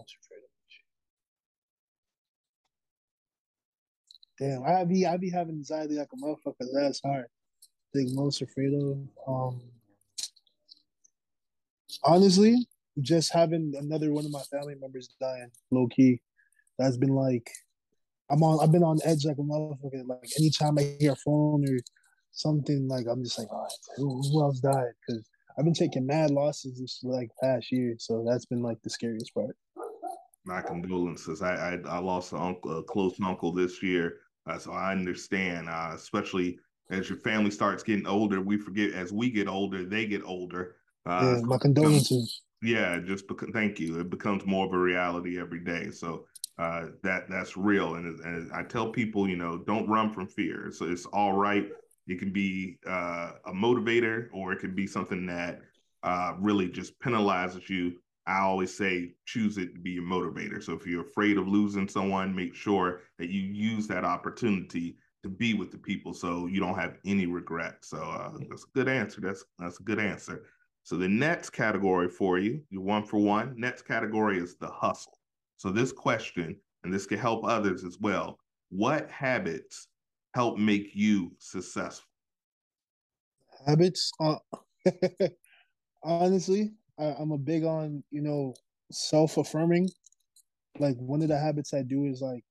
Of 0.00 0.06
Damn, 4.38 4.64
I 4.64 4.84
be 4.84 5.06
I 5.06 5.16
be 5.16 5.30
having 5.30 5.54
anxiety 5.56 5.96
like 5.96 6.08
a 6.12 6.16
motherfucker. 6.16 6.66
That's 6.72 7.00
hard. 7.04 7.26
Think 7.92 8.10
most 8.12 8.42
afraid 8.42 8.74
of. 8.74 8.98
Um, 9.28 9.60
honestly, 12.02 12.66
just 13.00 13.32
having 13.32 13.74
another 13.78 14.12
one 14.12 14.24
of 14.24 14.32
my 14.32 14.42
family 14.42 14.74
members 14.80 15.08
dying, 15.20 15.50
low 15.70 15.86
key. 15.86 16.20
That's 16.78 16.96
been 16.96 17.14
like, 17.14 17.48
I'm 18.30 18.42
on. 18.42 18.62
I've 18.62 18.72
been 18.72 18.82
on 18.82 18.98
edge 19.04 19.24
like 19.24 19.38
a 19.38 19.42
motherfucker. 19.42 20.06
Like 20.06 20.28
anytime 20.38 20.78
I 20.78 20.96
hear 20.98 21.12
a 21.12 21.16
phone 21.16 21.64
or 21.68 21.78
something 22.32 22.88
like 22.88 23.06
I'm 23.08 23.22
just 23.22 23.38
like, 23.38 23.48
who, 23.96 24.20
who 24.20 24.42
else 24.42 24.58
died? 24.58 24.92
Because 25.06 25.24
I've 25.56 25.64
been 25.64 25.74
taking 25.74 26.06
mad 26.06 26.32
losses 26.32 26.80
this 26.80 27.00
like 27.04 27.30
past 27.40 27.70
year, 27.70 27.94
so 27.98 28.24
that's 28.28 28.46
been 28.46 28.62
like 28.62 28.82
the 28.82 28.90
scariest 28.90 29.32
part. 29.32 29.56
My 30.44 30.60
condolences. 30.60 31.42
I 31.42 31.54
I, 31.54 31.78
I 31.88 31.98
lost 31.98 32.32
an 32.32 32.40
uncle, 32.40 32.78
a 32.78 32.82
close 32.82 33.14
uncle 33.24 33.52
this 33.52 33.82
year, 33.82 34.18
uh, 34.46 34.58
so 34.58 34.72
I 34.72 34.92
understand. 34.92 35.68
Uh, 35.68 35.92
especially 35.94 36.58
as 36.90 37.08
your 37.08 37.18
family 37.18 37.50
starts 37.50 37.82
getting 37.82 38.06
older, 38.06 38.40
we 38.40 38.58
forget 38.58 38.92
as 38.92 39.12
we 39.12 39.30
get 39.30 39.48
older, 39.48 39.84
they 39.84 40.06
get 40.06 40.22
older. 40.24 40.76
Uh, 41.06 41.36
yeah, 41.36 41.40
my 41.42 41.58
condolences. 41.58 42.42
yeah, 42.62 42.98
just 42.98 43.26
because. 43.28 43.50
Thank 43.52 43.80
you. 43.80 44.00
It 44.00 44.10
becomes 44.10 44.44
more 44.46 44.66
of 44.66 44.72
a 44.72 44.78
reality 44.78 45.38
every 45.38 45.60
day. 45.60 45.90
So 45.90 46.26
uh, 46.58 46.86
that 47.02 47.28
that's 47.30 47.56
real. 47.56 47.94
And, 47.94 48.20
and 48.20 48.52
I 48.52 48.62
tell 48.62 48.90
people, 48.90 49.28
you 49.28 49.36
know, 49.36 49.58
don't 49.58 49.88
run 49.88 50.12
from 50.12 50.28
fear. 50.28 50.70
So 50.72 50.86
it's 50.86 51.06
all 51.06 51.32
right 51.32 51.68
it 52.06 52.18
can 52.18 52.32
be 52.32 52.78
uh, 52.86 53.32
a 53.46 53.52
motivator, 53.52 54.28
or 54.32 54.52
it 54.52 54.60
can 54.60 54.74
be 54.74 54.86
something 54.86 55.26
that 55.26 55.60
uh, 56.02 56.34
really 56.38 56.68
just 56.68 56.98
penalizes 57.00 57.68
you. 57.68 57.94
I 58.26 58.40
always 58.40 58.74
say 58.76 59.12
choose 59.26 59.58
it 59.58 59.74
to 59.74 59.80
be 59.80 59.90
your 59.92 60.04
motivator. 60.04 60.62
So 60.62 60.72
if 60.72 60.86
you're 60.86 61.02
afraid 61.02 61.36
of 61.36 61.46
losing 61.46 61.88
someone, 61.88 62.34
make 62.34 62.54
sure 62.54 63.02
that 63.18 63.28
you 63.28 63.42
use 63.42 63.86
that 63.88 64.04
opportunity 64.04 64.96
to 65.22 65.28
be 65.28 65.54
with 65.54 65.70
the 65.70 65.78
people 65.78 66.14
so 66.14 66.46
you 66.46 66.60
don't 66.60 66.78
have 66.78 66.96
any 67.04 67.26
regret. 67.26 67.76
So 67.82 67.98
uh, 67.98 68.32
that's 68.48 68.64
a 68.64 68.72
good 68.74 68.88
answer. 68.88 69.20
That's 69.20 69.44
that's 69.58 69.80
a 69.80 69.82
good 69.82 69.98
answer. 69.98 70.44
So 70.84 70.96
the 70.96 71.08
next 71.08 71.50
category 71.50 72.08
for 72.08 72.38
you, 72.38 72.62
you 72.70 72.80
one 72.80 73.04
for 73.04 73.18
one. 73.18 73.54
Next 73.56 73.82
category 73.82 74.38
is 74.38 74.56
the 74.56 74.68
hustle. 74.68 75.18
So 75.56 75.70
this 75.70 75.92
question, 75.92 76.56
and 76.82 76.92
this 76.92 77.06
can 77.06 77.18
help 77.18 77.44
others 77.44 77.84
as 77.84 77.98
well. 77.98 78.38
What 78.68 79.10
habits 79.10 79.88
help 80.34 80.58
make 80.58 80.90
you 80.94 81.32
successful? 81.38 82.06
Habits, 83.66 84.12
uh, 84.20 84.36
honestly, 86.02 86.72
I, 86.98 87.14
I'm 87.18 87.32
a 87.32 87.38
big 87.38 87.64
on 87.64 88.02
you 88.10 88.22
know 88.22 88.54
self 88.90 89.36
affirming. 89.36 89.88
Like 90.78 90.96
one 90.96 91.22
of 91.22 91.28
the 91.28 91.38
habits 91.38 91.74
I 91.74 91.82
do 91.82 92.06
is 92.06 92.20
like 92.20 92.44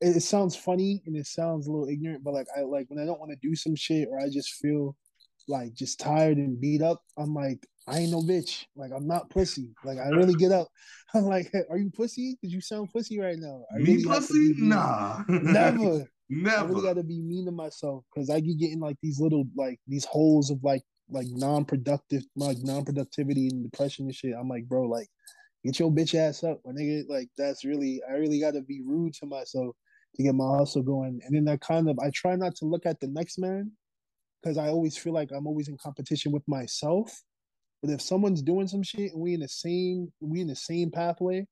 it, 0.00 0.16
it 0.16 0.22
sounds 0.22 0.56
funny 0.56 1.02
and 1.06 1.16
it 1.16 1.26
sounds 1.26 1.66
a 1.66 1.70
little 1.70 1.88
ignorant, 1.88 2.24
but 2.24 2.34
like 2.34 2.46
I 2.56 2.62
like 2.62 2.86
when 2.88 3.02
I 3.02 3.06
don't 3.06 3.20
want 3.20 3.32
to 3.32 3.48
do 3.48 3.54
some 3.54 3.76
shit 3.76 4.08
or 4.10 4.18
I 4.18 4.28
just 4.30 4.54
feel 4.54 4.96
like 5.46 5.72
just 5.74 5.98
tired 5.98 6.36
and 6.36 6.60
beat 6.60 6.82
up, 6.82 7.02
I'm 7.16 7.34
like, 7.34 7.66
I 7.86 8.00
ain't 8.00 8.12
no 8.12 8.20
bitch. 8.20 8.66
Like 8.76 8.90
I'm 8.94 9.06
not 9.06 9.30
pussy. 9.30 9.74
Like 9.84 9.98
I 9.98 10.08
really 10.08 10.34
get 10.34 10.52
up. 10.52 10.68
I'm 11.14 11.24
like, 11.24 11.50
hey, 11.52 11.62
are 11.70 11.78
you 11.78 11.90
pussy? 11.90 12.36
Cause 12.42 12.52
you 12.52 12.60
sound 12.60 12.90
pussy 12.92 13.18
right 13.18 13.38
now. 13.38 13.62
I 13.74 13.78
Me 13.78 13.96
really 13.96 14.04
pussy? 14.04 14.54
Nah. 14.58 15.22
Never. 15.28 16.04
Never. 16.30 16.58
I 16.58 16.68
really 16.68 16.82
gotta 16.82 17.02
be 17.02 17.22
mean 17.22 17.46
to 17.46 17.52
myself 17.52 18.04
because 18.12 18.28
I 18.28 18.40
get 18.40 18.58
getting 18.58 18.80
like 18.80 18.96
these 19.02 19.18
little 19.18 19.44
like 19.56 19.80
these 19.86 20.04
holes 20.04 20.50
of 20.50 20.62
like 20.62 20.82
like 21.10 21.26
non-productive 21.30 22.22
like 22.36 22.58
non-productivity 22.62 23.48
and 23.48 23.70
depression 23.70 24.06
and 24.06 24.14
shit. 24.14 24.34
I'm 24.38 24.48
like, 24.48 24.68
bro, 24.68 24.82
like 24.82 25.08
get 25.64 25.78
your 25.78 25.90
bitch 25.90 26.14
ass 26.14 26.44
up, 26.44 26.60
my 26.64 26.72
nigga. 26.72 27.08
Like 27.08 27.28
that's 27.36 27.64
really 27.64 28.00
I 28.08 28.14
really 28.14 28.40
gotta 28.40 28.62
be 28.62 28.82
rude 28.84 29.14
to 29.14 29.26
myself 29.26 29.74
to 30.16 30.22
get 30.22 30.34
my 30.34 30.56
hustle 30.56 30.82
going. 30.82 31.20
And 31.24 31.34
then 31.34 31.52
I 31.52 31.56
kind 31.58 31.88
of 31.88 31.98
I 31.98 32.10
try 32.14 32.36
not 32.36 32.54
to 32.56 32.64
look 32.64 32.86
at 32.86 33.00
the 33.00 33.08
next 33.08 33.38
man 33.38 33.72
because 34.42 34.58
I 34.58 34.68
always 34.68 34.96
feel 34.96 35.12
like 35.12 35.30
I'm 35.32 35.46
always 35.46 35.68
in 35.68 35.76
competition 35.78 36.32
with 36.32 36.46
myself. 36.46 37.22
But 37.82 37.92
if 37.92 38.00
someone's 38.02 38.42
doing 38.42 38.66
some 38.66 38.82
shit 38.82 39.12
and 39.12 39.20
we 39.20 39.34
in 39.34 39.40
the 39.40 39.48
same 39.48 40.12
we 40.20 40.40
in 40.40 40.48
the 40.48 40.56
same 40.56 40.90
pathway 40.90 41.46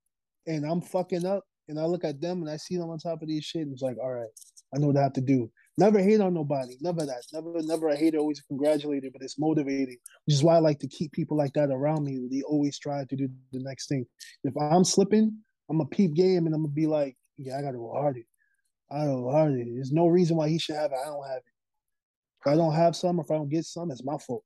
and 0.47 0.65
I'm 0.65 0.81
fucking 0.81 1.27
up 1.27 1.45
and 1.69 1.79
I 1.79 1.85
look 1.85 2.05
at 2.05 2.21
them 2.21 2.43
and 2.43 2.51
I 2.51 2.57
see 2.57 2.77
them 2.77 2.91
on 2.91 2.99
top 2.99 3.23
of 3.23 3.29
these 3.29 3.45
shit 3.45 3.63
and 3.63 3.73
it's 3.73 3.83
like, 3.83 3.97
all 4.03 4.13
right, 4.13 4.29
I 4.77 4.79
know 4.79 4.89
what 4.89 4.99
I 4.99 5.03
have 5.03 5.15
to 5.15 5.23
do. 5.23 5.51
Never 5.79 6.01
hate 6.01 6.21
on 6.21 6.35
nobody. 6.35 6.77
Never 6.81 7.05
that. 7.07 7.23
Never, 7.33 7.53
never 7.63 7.89
a 7.89 7.97
hater, 7.97 8.19
always 8.19 8.41
a 8.41 8.45
congratulator, 8.45 9.09
but 9.13 9.23
it's 9.23 9.39
motivating. 9.39 9.97
Which 10.27 10.35
is 10.35 10.43
why 10.43 10.57
I 10.57 10.59
like 10.59 10.79
to 10.81 10.89
keep 10.89 11.13
people 11.13 11.37
like 11.37 11.53
that 11.55 11.71
around 11.71 12.05
me. 12.05 12.29
They 12.31 12.43
always 12.43 12.79
try 12.79 13.05
to 13.05 13.17
do 13.17 13.29
the 13.53 13.61
next 13.61 13.89
thing. 13.89 14.07
If 14.45 14.55
I'm 14.57 14.85
slipping, 14.85 15.37
I'm 15.71 15.81
a 15.81 15.87
peep 15.87 16.15
game 16.15 16.47
and 16.47 16.55
I'm 16.55 16.63
gonna 16.63 16.73
be 16.73 16.87
like, 16.87 17.17
yeah, 17.39 17.59
I 17.59 17.63
gotta 17.63 17.79
go 17.79 17.93
harder. 17.93 18.23
I 18.91 19.05
go 19.05 19.31
harder. 19.31 19.57
There's 19.57 19.93
no 19.93 20.07
reason 20.07 20.37
why 20.37 20.49
he 20.49 20.59
should 20.59 20.77
have 20.77 20.93
it. 20.93 20.99
I 21.03 21.09
don't 21.09 21.27
have 21.27 21.39
it. 21.39 21.53
If 22.41 22.53
I 22.53 22.57
don't 22.57 22.75
have 22.75 22.95
some, 22.95 23.19
if 23.19 23.31
I 23.31 23.35
don't 23.35 23.49
get 23.49 23.65
some, 23.65 23.91
it's 23.91 24.05
my 24.05 24.17
fault. 24.19 24.45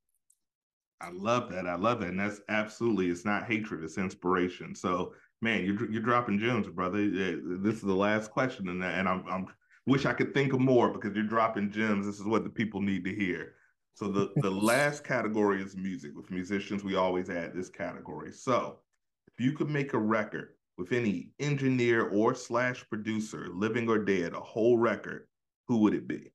I 1.00 1.10
love 1.12 1.50
that. 1.52 1.66
I 1.66 1.76
love 1.76 2.00
that. 2.00 2.10
And 2.10 2.20
that's 2.20 2.40
absolutely, 2.48 3.08
it's 3.08 3.24
not 3.24 3.46
hatred, 3.46 3.84
it's 3.84 3.98
inspiration. 3.98 4.74
So, 4.74 5.14
man, 5.40 5.64
you're, 5.64 5.90
you're 5.90 6.02
dropping 6.02 6.38
gems, 6.38 6.68
brother. 6.68 7.08
This 7.08 7.76
is 7.76 7.82
the 7.82 7.94
last 7.94 8.30
question. 8.30 8.68
And, 8.68 8.82
and 8.82 9.08
I'm, 9.08 9.24
I'm 9.30 9.46
wish 9.90 10.06
I 10.06 10.12
could 10.12 10.32
think 10.32 10.52
of 10.52 10.60
more 10.60 10.88
because 10.92 11.14
you're 11.14 11.24
dropping 11.24 11.72
gems. 11.72 12.06
This 12.06 12.20
is 12.20 12.26
what 12.26 12.44
the 12.44 12.50
people 12.50 12.80
need 12.80 13.04
to 13.04 13.14
hear. 13.14 13.54
So 13.94 14.08
the 14.08 14.32
the 14.36 14.50
last 14.72 15.04
category 15.04 15.60
is 15.60 15.76
music. 15.76 16.12
With 16.14 16.30
musicians, 16.30 16.84
we 16.84 16.94
always 16.94 17.28
add 17.28 17.52
this 17.52 17.68
category. 17.68 18.32
So 18.32 18.78
if 19.26 19.44
you 19.44 19.52
could 19.52 19.68
make 19.68 19.92
a 19.92 19.98
record 19.98 20.54
with 20.78 20.92
any 20.92 21.30
engineer 21.40 22.08
or 22.08 22.34
slash 22.34 22.88
producer, 22.88 23.48
living 23.52 23.88
or 23.88 23.98
dead, 23.98 24.32
a 24.32 24.40
whole 24.40 24.78
record, 24.78 25.26
who 25.66 25.78
would 25.78 25.94
it 25.94 26.06
be? 26.06 26.32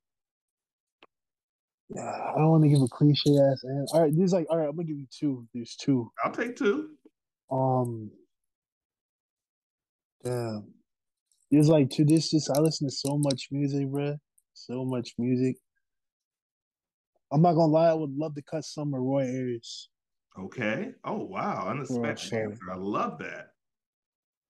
I 1.97 2.33
don't 2.35 2.49
want 2.49 2.63
to 2.63 2.69
give 2.69 2.81
a 2.81 2.87
cliche 2.87 3.37
ass 3.37 3.63
answer. 3.63 3.95
All 3.95 4.01
right, 4.01 4.13
there's 4.15 4.33
like 4.33 4.47
all 4.49 4.57
right, 4.57 4.67
I'm 4.67 4.75
gonna 4.75 4.87
give 4.87 4.97
you 4.97 5.07
two. 5.09 5.47
There's 5.53 5.75
two. 5.75 6.11
I'll 6.23 6.31
take 6.31 6.57
two. 6.57 6.89
Um 7.49 8.11
damn. 10.23 10.65
There's 11.55 11.69
like 11.69 11.89
to 11.91 12.03
this 12.03 12.31
just 12.31 12.51
I 12.51 12.59
listen 12.59 12.85
to 12.89 12.93
so 12.93 13.17
much 13.17 13.47
music, 13.49 13.87
bro. 13.87 14.17
So 14.53 14.83
much 14.83 15.13
music. 15.17 15.55
I'm 17.31 17.41
not 17.41 17.53
gonna 17.53 17.71
lie, 17.71 17.87
I 17.87 17.93
would 17.93 18.13
love 18.17 18.35
to 18.35 18.41
cut 18.41 18.65
some 18.65 18.93
of 18.93 18.99
Roy 18.99 19.23
Ayers. 19.23 19.87
Okay. 20.37 20.91
Oh 21.05 21.23
wow, 21.23 21.67
unexpected 21.69 22.33
answer. 22.33 22.59
I 22.69 22.75
love 22.75 23.19
that. 23.19 23.51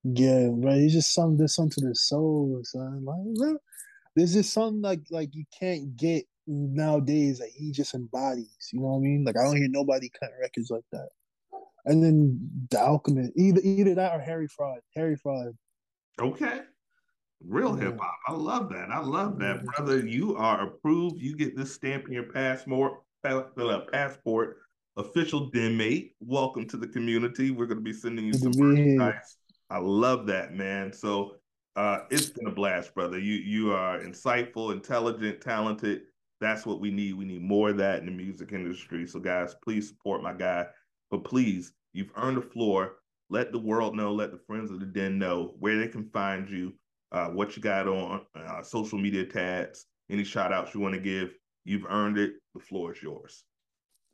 Yeah, 0.04 0.50
bro. 0.52 0.74
He's 0.74 0.94
just 0.94 1.13
something 1.13 1.38
there's 1.38 1.54
something 1.54 1.84
to 1.84 1.89
the 1.89 1.96
soul, 1.96 2.60
son. 2.63 3.06
Like, 3.06 3.58
there's 4.15 4.34
just 4.34 4.52
something 4.52 4.82
like 4.82 5.02
like 5.12 5.30
you 5.34 5.46
can't 5.60 5.96
get 5.96 6.26
nowadays 6.48 7.38
that 7.38 7.50
he 7.56 7.72
just 7.72 7.94
embodies. 7.94 8.70
You 8.74 8.80
know 8.80 8.88
what 8.88 8.98
I 8.98 9.02
mean? 9.02 9.24
Like 9.24 9.38
I 9.38 9.44
don't 9.44 9.58
hear 9.58 9.70
nobody 9.70 10.10
cutting 10.20 10.38
records 10.41 10.72
like 10.72 10.86
that. 10.91 11.10
And 11.86 12.04
then 12.04 12.50
the 12.72 12.80
Alchemist, 12.80 13.32
either 13.36 13.62
either 13.63 13.94
that 13.94 14.15
or 14.15 14.22
Harry 14.22 14.48
Fraud. 14.48 14.80
Harry 14.96 15.18
Fraud. 15.18 15.56
Okay. 16.20 16.62
Real 17.48 17.74
mm-hmm. 17.74 17.86
hip 17.86 18.00
hop. 18.00 18.16
I 18.28 18.34
love 18.34 18.70
that. 18.70 18.90
I 18.90 19.00
love 19.00 19.38
that, 19.40 19.58
mm-hmm. 19.58 19.66
brother. 19.66 20.00
You 20.06 20.36
are 20.36 20.68
approved. 20.68 21.22
You 21.22 21.36
get 21.36 21.56
this 21.56 21.74
stamp 21.74 22.08
in 22.08 22.14
your 22.14 22.24
passport. 22.24 22.94
Uh, 23.24 23.44
passport. 23.92 24.58
Official 24.98 25.50
den 25.50 25.78
mate. 25.78 26.16
Welcome 26.20 26.68
to 26.70 26.78
the 26.78 26.88
community. 26.88 27.52
We're 27.52 27.66
going 27.66 27.80
to 27.80 27.84
be 27.84 27.94
sending 27.94 28.26
you 28.26 28.34
some 28.34 28.54
merchandise. 28.56 29.38
I 29.70 29.78
love 29.78 30.26
that, 30.28 30.54
man. 30.56 30.92
So 30.94 31.36
uh, 31.76 32.00
it's 32.10 32.30
been 32.30 32.48
a 32.48 32.52
blast, 32.52 32.96
brother. 32.96 33.20
You 33.20 33.36
you 33.36 33.74
are 33.74 34.00
insightful, 34.00 34.72
intelligent, 34.72 35.42
talented. 35.42 36.02
That's 36.42 36.66
what 36.66 36.80
we 36.80 36.92
need. 36.92 37.14
We 37.14 37.26
need 37.26 37.42
more 37.42 37.70
of 37.70 37.78
that 37.78 38.00
in 38.00 38.06
the 38.06 38.12
music 38.12 38.54
industry. 38.54 39.06
So, 39.08 39.20
guys, 39.20 39.56
please 39.64 39.88
support 39.88 40.24
my 40.24 40.34
guy. 40.34 40.66
But 41.12 41.24
please, 41.24 41.74
you've 41.94 42.12
earned 42.16 42.38
the 42.38 42.42
floor. 42.42 42.98
Let 43.30 43.52
the 43.52 43.60
world 43.60 43.96
know. 43.96 44.14
Let 44.14 44.32
the 44.32 44.40
friends 44.48 44.72
of 44.72 44.80
the 44.80 44.86
den 44.86 45.20
know 45.20 45.56
where 45.60 45.78
they 45.78 45.88
can 45.88 46.10
find 46.10 46.50
you 46.50 46.74
uh, 47.15 47.30
what 47.30 47.56
you 47.56 47.62
got 47.62 47.88
on 47.88 48.21
uh, 48.36 48.62
social 48.62 48.99
media 48.99 49.25
tags, 49.25 49.86
any 50.10 50.25
shout 50.25 50.51
outs 50.51 50.73
you 50.73 50.82
want 50.82 50.93
to 50.93 50.99
give. 50.99 51.34
You've 51.63 51.86
earned 51.89 52.17
it. 52.17 52.34
The 52.54 52.60
floor 52.60 52.91
is 52.93 53.01
yours. 53.01 53.45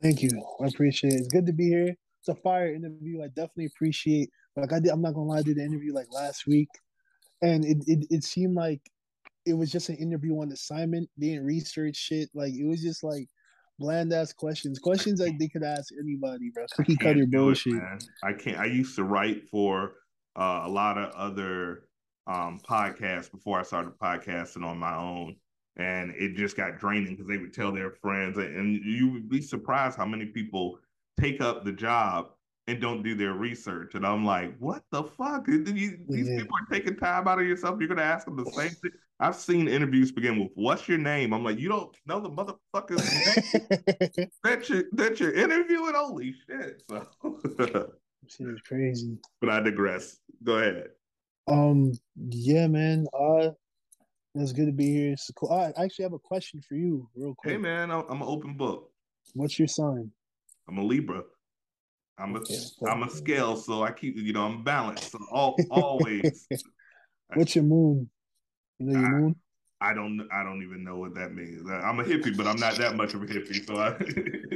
Thank 0.00 0.22
you. 0.22 0.30
I 0.62 0.68
appreciate 0.68 1.12
it. 1.12 1.16
It's 1.16 1.28
good 1.28 1.46
to 1.46 1.52
be 1.52 1.68
here. 1.68 1.94
It's 2.20 2.28
a 2.28 2.34
fire 2.36 2.72
interview. 2.72 3.22
I 3.22 3.26
definitely 3.26 3.66
appreciate. 3.66 4.30
Like 4.56 4.72
I 4.72 4.78
did, 4.78 4.90
I'm 4.90 5.02
not 5.02 5.14
gonna 5.14 5.26
lie. 5.26 5.38
I 5.38 5.42
did 5.42 5.56
the 5.56 5.64
interview 5.64 5.92
like 5.92 6.06
last 6.12 6.46
week, 6.46 6.68
and 7.42 7.64
it 7.64 7.78
it, 7.88 8.06
it 8.10 8.24
seemed 8.24 8.54
like 8.54 8.80
it 9.46 9.54
was 9.54 9.72
just 9.72 9.88
an 9.88 9.96
interview 9.96 10.40
on 10.40 10.52
assignment. 10.52 11.08
They 11.18 11.30
didn't 11.30 11.46
research 11.46 11.96
shit. 11.96 12.30
Like 12.34 12.54
it 12.54 12.64
was 12.64 12.82
just 12.82 13.02
like 13.02 13.26
bland 13.80 14.12
ass 14.12 14.32
questions, 14.32 14.78
questions 14.78 15.20
like 15.20 15.38
they 15.38 15.48
could 15.48 15.64
ask 15.64 15.92
anybody, 16.00 16.50
bro. 16.54 16.66
Cookie 16.76 16.96
cutter 16.96 17.26
bullshit. 17.26 17.74
It, 17.74 18.04
I 18.22 18.32
can't. 18.32 18.58
I 18.58 18.66
used 18.66 18.94
to 18.96 19.04
write 19.04 19.48
for 19.48 19.94
uh, 20.36 20.62
a 20.64 20.68
lot 20.68 20.98
of 20.98 21.12
other 21.14 21.84
um, 22.26 22.60
podcast 22.68 23.30
before 23.30 23.58
I 23.58 23.62
started 23.62 23.92
podcasting 23.98 24.64
on 24.64 24.78
my 24.78 24.96
own. 24.96 25.36
And 25.76 26.12
it 26.16 26.34
just 26.34 26.56
got 26.56 26.78
draining 26.78 27.16
because 27.16 27.26
they 27.26 27.38
would 27.38 27.54
tell 27.54 27.72
their 27.72 27.90
friends, 27.90 28.36
and 28.36 28.84
you 28.84 29.10
would 29.10 29.30
be 29.30 29.40
surprised 29.40 29.96
how 29.96 30.04
many 30.04 30.26
people 30.26 30.78
take 31.18 31.40
up 31.40 31.64
the 31.64 31.72
job 31.72 32.26
and 32.66 32.80
don't 32.80 33.02
do 33.02 33.14
their 33.14 33.32
research. 33.32 33.94
And 33.94 34.06
I'm 34.06 34.24
like, 34.24 34.56
what 34.58 34.82
the 34.90 35.04
fuck? 35.04 35.46
These 35.46 35.94
yeah. 36.08 36.38
people 36.38 36.56
are 36.56 36.74
taking 36.74 36.96
time 36.96 37.26
out 37.26 37.40
of 37.40 37.46
yourself. 37.46 37.78
You're 37.80 37.88
gonna 37.88 38.02
ask 38.02 38.26
them 38.26 38.36
the 38.36 38.50
same 38.52 38.70
thing. 38.70 38.92
I've 39.18 39.36
seen 39.36 39.68
interviews 39.68 40.10
begin 40.10 40.38
with 40.40 40.50
"What's 40.54 40.88
your 40.88 40.98
name?" 40.98 41.32
I'm 41.32 41.44
like, 41.44 41.58
you 41.58 41.68
don't 41.68 41.96
know 42.06 42.20
the 42.20 42.30
motherfuckers 42.30 42.98
that 44.44 44.68
you 44.68 44.84
that 44.92 45.20
you're 45.20 45.32
interviewing. 45.32 45.94
Holy 45.94 46.34
shit! 46.46 46.82
So, 46.88 47.06
shit 48.28 48.48
is 48.48 48.60
crazy. 48.66 49.16
But 49.40 49.50
I 49.50 49.60
digress. 49.60 50.18
Go 50.42 50.58
ahead. 50.58 50.88
Um, 51.48 51.92
yeah, 52.16 52.66
man. 52.66 53.06
Uh, 53.12 53.50
it's 54.34 54.52
good 54.52 54.66
to 54.66 54.72
be 54.72 54.92
here. 54.92 55.12
It's 55.12 55.30
cool. 55.36 55.52
I 55.52 55.72
actually 55.82 56.04
have 56.04 56.14
a 56.14 56.18
question 56.18 56.60
for 56.66 56.74
you, 56.74 57.08
real 57.14 57.34
quick. 57.34 57.52
Hey, 57.52 57.58
man, 57.58 57.90
I'm 57.90 58.22
an 58.22 58.22
open 58.22 58.56
book. 58.56 58.90
What's 59.34 59.58
your 59.58 59.68
sign? 59.68 60.10
I'm 60.68 60.78
a 60.78 60.82
Libra. 60.82 61.22
I'm 62.18 62.34
a 62.36 62.38
okay. 62.38 62.58
I'm 62.86 63.02
a 63.02 63.10
scale, 63.10 63.56
so 63.56 63.82
I 63.82 63.92
keep 63.92 64.16
you 64.16 64.32
know 64.32 64.44
I'm 64.46 64.62
balanced. 64.62 65.12
So 65.12 65.18
all, 65.30 65.56
always. 65.70 66.46
What's 67.34 67.54
your 67.56 67.64
moon? 67.64 68.10
You 68.78 68.86
know 68.86 69.00
your 69.00 69.08
I, 69.08 69.10
moon? 69.10 69.36
I 69.80 69.94
don't 69.94 70.28
I 70.32 70.44
don't 70.44 70.62
even 70.62 70.84
know 70.84 70.96
what 70.96 71.14
that 71.14 71.34
means. 71.34 71.62
I'm 71.68 72.00
a 72.00 72.04
hippie, 72.04 72.36
but 72.36 72.46
I'm 72.46 72.58
not 72.58 72.76
that 72.76 72.94
much 72.94 73.14
of 73.14 73.22
a 73.22 73.26
hippie. 73.26 73.66
So 73.66 73.76
I, 73.76 73.90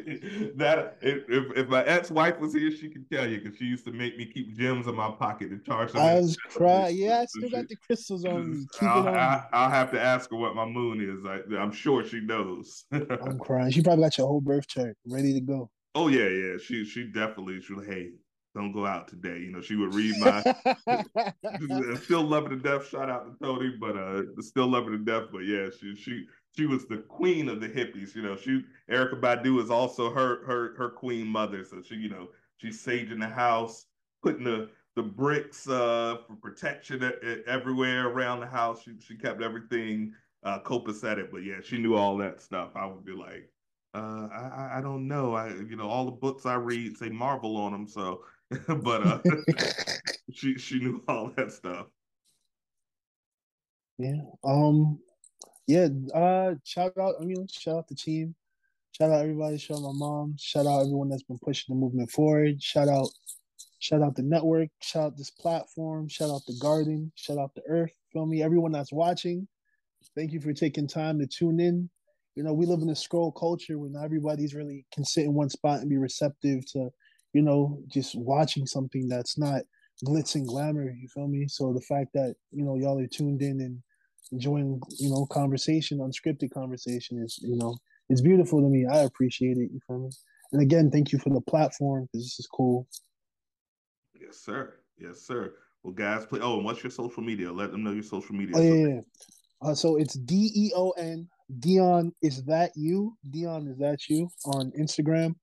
that 0.56 0.98
if, 1.00 1.24
if 1.28 1.68
my 1.68 1.84
ex 1.84 2.10
wife 2.10 2.38
was 2.38 2.54
here, 2.54 2.70
she 2.70 2.88
could 2.88 3.10
tell 3.10 3.28
you 3.28 3.40
because 3.40 3.58
she 3.58 3.64
used 3.64 3.84
to 3.84 3.92
make 3.92 4.16
me 4.16 4.26
keep 4.26 4.56
gems 4.56 4.86
in 4.86 4.94
my 4.94 5.10
pocket 5.10 5.50
to 5.50 5.58
charge. 5.58 5.92
them. 5.92 6.02
I 6.02 6.14
was 6.14 6.36
crying. 6.36 6.96
Yeah, 6.96 7.20
I 7.20 7.26
still 7.26 7.50
got 7.50 7.68
the 7.68 7.76
crystals 7.76 8.24
on 8.24 8.50
me. 8.50 8.66
I'll. 8.80 9.08
I, 9.08 9.46
will 9.52 9.70
have 9.70 9.90
to 9.92 10.00
ask 10.00 10.30
her 10.30 10.36
what 10.36 10.54
my 10.54 10.66
moon 10.66 11.00
is. 11.00 11.24
I, 11.26 11.62
am 11.62 11.72
sure 11.72 12.04
she 12.04 12.20
knows. 12.20 12.84
I'm 12.92 13.38
crying. 13.38 13.70
She 13.70 13.82
probably 13.82 14.04
got 14.04 14.18
your 14.18 14.26
whole 14.26 14.40
birth 14.40 14.66
chart 14.66 14.96
ready 15.06 15.32
to 15.34 15.40
go. 15.40 15.70
Oh 15.94 16.08
yeah, 16.08 16.28
yeah. 16.28 16.58
She 16.58 16.84
she 16.84 17.04
definitely. 17.04 17.60
She 17.60 17.74
like, 17.74 17.86
hey, 17.86 18.10
don't 18.54 18.72
go 18.72 18.86
out 18.86 19.06
today. 19.06 19.38
You 19.38 19.52
know, 19.52 19.60
she 19.60 19.76
would 19.76 19.94
read 19.94 20.14
my 20.18 20.42
still 22.02 22.22
love 22.22 22.44
her 22.44 22.50
to 22.50 22.56
death. 22.56 22.88
Shout 22.88 23.10
out 23.10 23.26
to 23.26 23.44
Tony, 23.44 23.74
but 23.78 23.96
uh 23.96 24.22
still 24.40 24.66
love 24.66 24.84
her 24.86 24.92
to 24.92 24.98
death. 24.98 25.24
But 25.30 25.40
yeah, 25.40 25.68
she 25.78 25.94
she 25.94 26.26
she 26.56 26.66
was 26.66 26.86
the 26.86 26.98
queen 26.98 27.48
of 27.48 27.60
the 27.60 27.68
hippies. 27.68 28.14
You 28.14 28.22
know, 28.22 28.36
she 28.36 28.64
Erykah 28.90 29.20
Badu 29.20 29.62
is 29.62 29.70
also 29.70 30.10
her 30.10 30.44
her 30.46 30.74
her 30.76 30.90
queen 30.90 31.26
mother. 31.26 31.64
So 31.64 31.82
she, 31.82 31.96
you 31.96 32.08
know, 32.08 32.28
she's 32.56 32.84
saging 32.84 33.20
the 33.20 33.28
house, 33.28 33.86
putting 34.22 34.44
the 34.44 34.70
the 34.94 35.02
bricks 35.02 35.68
uh 35.68 36.16
for 36.26 36.34
protection 36.36 37.12
everywhere 37.46 38.08
around 38.08 38.40
the 38.40 38.46
house. 38.46 38.82
She 38.82 38.94
she 39.00 39.16
kept 39.16 39.42
everything 39.42 40.14
uh 40.44 40.60
copacetic. 40.60 41.30
But 41.30 41.44
yeah, 41.44 41.60
she 41.62 41.78
knew 41.78 41.94
all 41.94 42.16
that 42.18 42.40
stuff. 42.40 42.70
I 42.74 42.86
would 42.86 43.04
be 43.04 43.12
like, 43.12 43.50
uh, 43.94 44.28
I, 44.32 44.78
I 44.78 44.80
don't 44.82 45.06
know. 45.08 45.34
I, 45.34 45.48
you 45.48 45.76
know, 45.76 45.88
all 45.88 46.06
the 46.06 46.10
books 46.12 46.46
I 46.46 46.54
read 46.54 46.96
say 46.96 47.08
Marvel 47.10 47.56
on 47.56 47.72
them, 47.72 47.86
so 47.86 48.22
but 48.68 49.02
uh, 49.02 49.20
she 50.32 50.56
she 50.58 50.78
knew 50.78 51.02
all 51.08 51.32
that 51.36 51.52
stuff. 51.52 51.86
Yeah. 53.98 54.20
Um. 54.44 54.98
Yeah. 55.66 55.88
Uh. 56.14 56.54
Shout 56.64 56.92
out. 56.98 57.14
I 57.20 57.24
mean, 57.24 57.46
shout 57.48 57.76
out 57.76 57.88
the 57.88 57.94
team. 57.94 58.34
Shout 58.92 59.10
out 59.10 59.22
everybody. 59.22 59.58
Shout 59.58 59.78
out 59.78 59.82
my 59.82 59.92
mom. 59.92 60.36
Shout 60.38 60.66
out 60.66 60.80
everyone 60.80 61.08
that's 61.08 61.22
been 61.22 61.38
pushing 61.38 61.74
the 61.74 61.80
movement 61.80 62.10
forward. 62.10 62.62
Shout 62.62 62.88
out. 62.88 63.08
Shout 63.78 64.02
out 64.02 64.16
the 64.16 64.22
network. 64.22 64.68
Shout 64.80 65.04
out 65.04 65.16
this 65.16 65.30
platform. 65.30 66.08
Shout 66.08 66.30
out 66.30 66.42
the 66.46 66.56
garden. 66.60 67.12
Shout 67.14 67.38
out 67.38 67.54
the 67.54 67.62
earth. 67.68 67.92
Feel 68.12 68.26
me? 68.26 68.42
Everyone 68.42 68.72
that's 68.72 68.92
watching. 68.92 69.46
Thank 70.14 70.32
you 70.32 70.40
for 70.40 70.52
taking 70.52 70.88
time 70.88 71.18
to 71.18 71.26
tune 71.26 71.60
in. 71.60 71.90
You 72.36 72.42
know, 72.42 72.54
we 72.54 72.64
live 72.64 72.80
in 72.80 72.88
a 72.88 72.96
scroll 72.96 73.32
culture 73.32 73.78
where 73.78 73.90
not 73.90 74.04
everybody's 74.04 74.54
really 74.54 74.86
can 74.92 75.04
sit 75.04 75.24
in 75.24 75.34
one 75.34 75.50
spot 75.50 75.80
and 75.80 75.90
be 75.90 75.98
receptive 75.98 76.64
to 76.72 76.90
you 77.36 77.42
know, 77.42 77.78
just 77.88 78.14
watching 78.14 78.66
something 78.66 79.08
that's 79.08 79.36
not 79.36 79.60
glitz 80.02 80.36
and 80.36 80.48
glamour. 80.48 80.90
You 80.90 81.06
feel 81.06 81.28
me? 81.28 81.46
So 81.48 81.70
the 81.74 81.82
fact 81.82 82.14
that 82.14 82.34
you 82.50 82.64
know 82.64 82.76
y'all 82.76 82.98
are 82.98 83.06
tuned 83.06 83.42
in 83.42 83.60
and 83.60 83.82
enjoying, 84.32 84.80
you 84.98 85.10
know, 85.10 85.26
conversation, 85.26 85.98
unscripted 85.98 86.50
conversation 86.52 87.22
is, 87.22 87.38
you 87.42 87.56
know, 87.56 87.76
it's 88.08 88.20
beautiful 88.20 88.60
to 88.60 88.68
me. 88.68 88.86
I 88.86 88.98
appreciate 88.98 89.56
it. 89.56 89.70
You 89.72 89.80
feel 89.86 89.98
me? 89.98 90.10
And 90.52 90.62
again, 90.62 90.90
thank 90.90 91.12
you 91.12 91.18
for 91.18 91.30
the 91.30 91.40
platform 91.40 92.04
because 92.04 92.24
this 92.24 92.38
is 92.38 92.48
cool. 92.52 92.86
Yes, 94.20 94.38
sir. 94.38 94.74
Yes, 94.98 95.22
sir. 95.22 95.54
Well, 95.82 95.92
guys, 95.92 96.26
play. 96.26 96.40
Oh, 96.42 96.56
and 96.56 96.64
what's 96.64 96.82
your 96.82 96.90
social 96.90 97.22
media? 97.22 97.52
Let 97.52 97.72
them 97.72 97.84
know 97.84 97.92
your 97.92 98.02
social 98.02 98.34
media. 98.34 98.56
Oh 98.56 98.60
yeah, 98.60 98.88
yeah. 98.88 99.00
Uh, 99.62 99.74
so 99.74 99.96
it's 99.96 100.14
D 100.14 100.50
E 100.54 100.72
O 100.74 100.90
N 100.90 101.28
Deon. 101.60 102.12
Is 102.22 102.42
that 102.44 102.72
you? 102.76 103.16
Deon, 103.30 103.70
is 103.70 103.78
that 103.78 104.08
you 104.08 104.28
on 104.44 104.72
Instagram? 104.78 105.34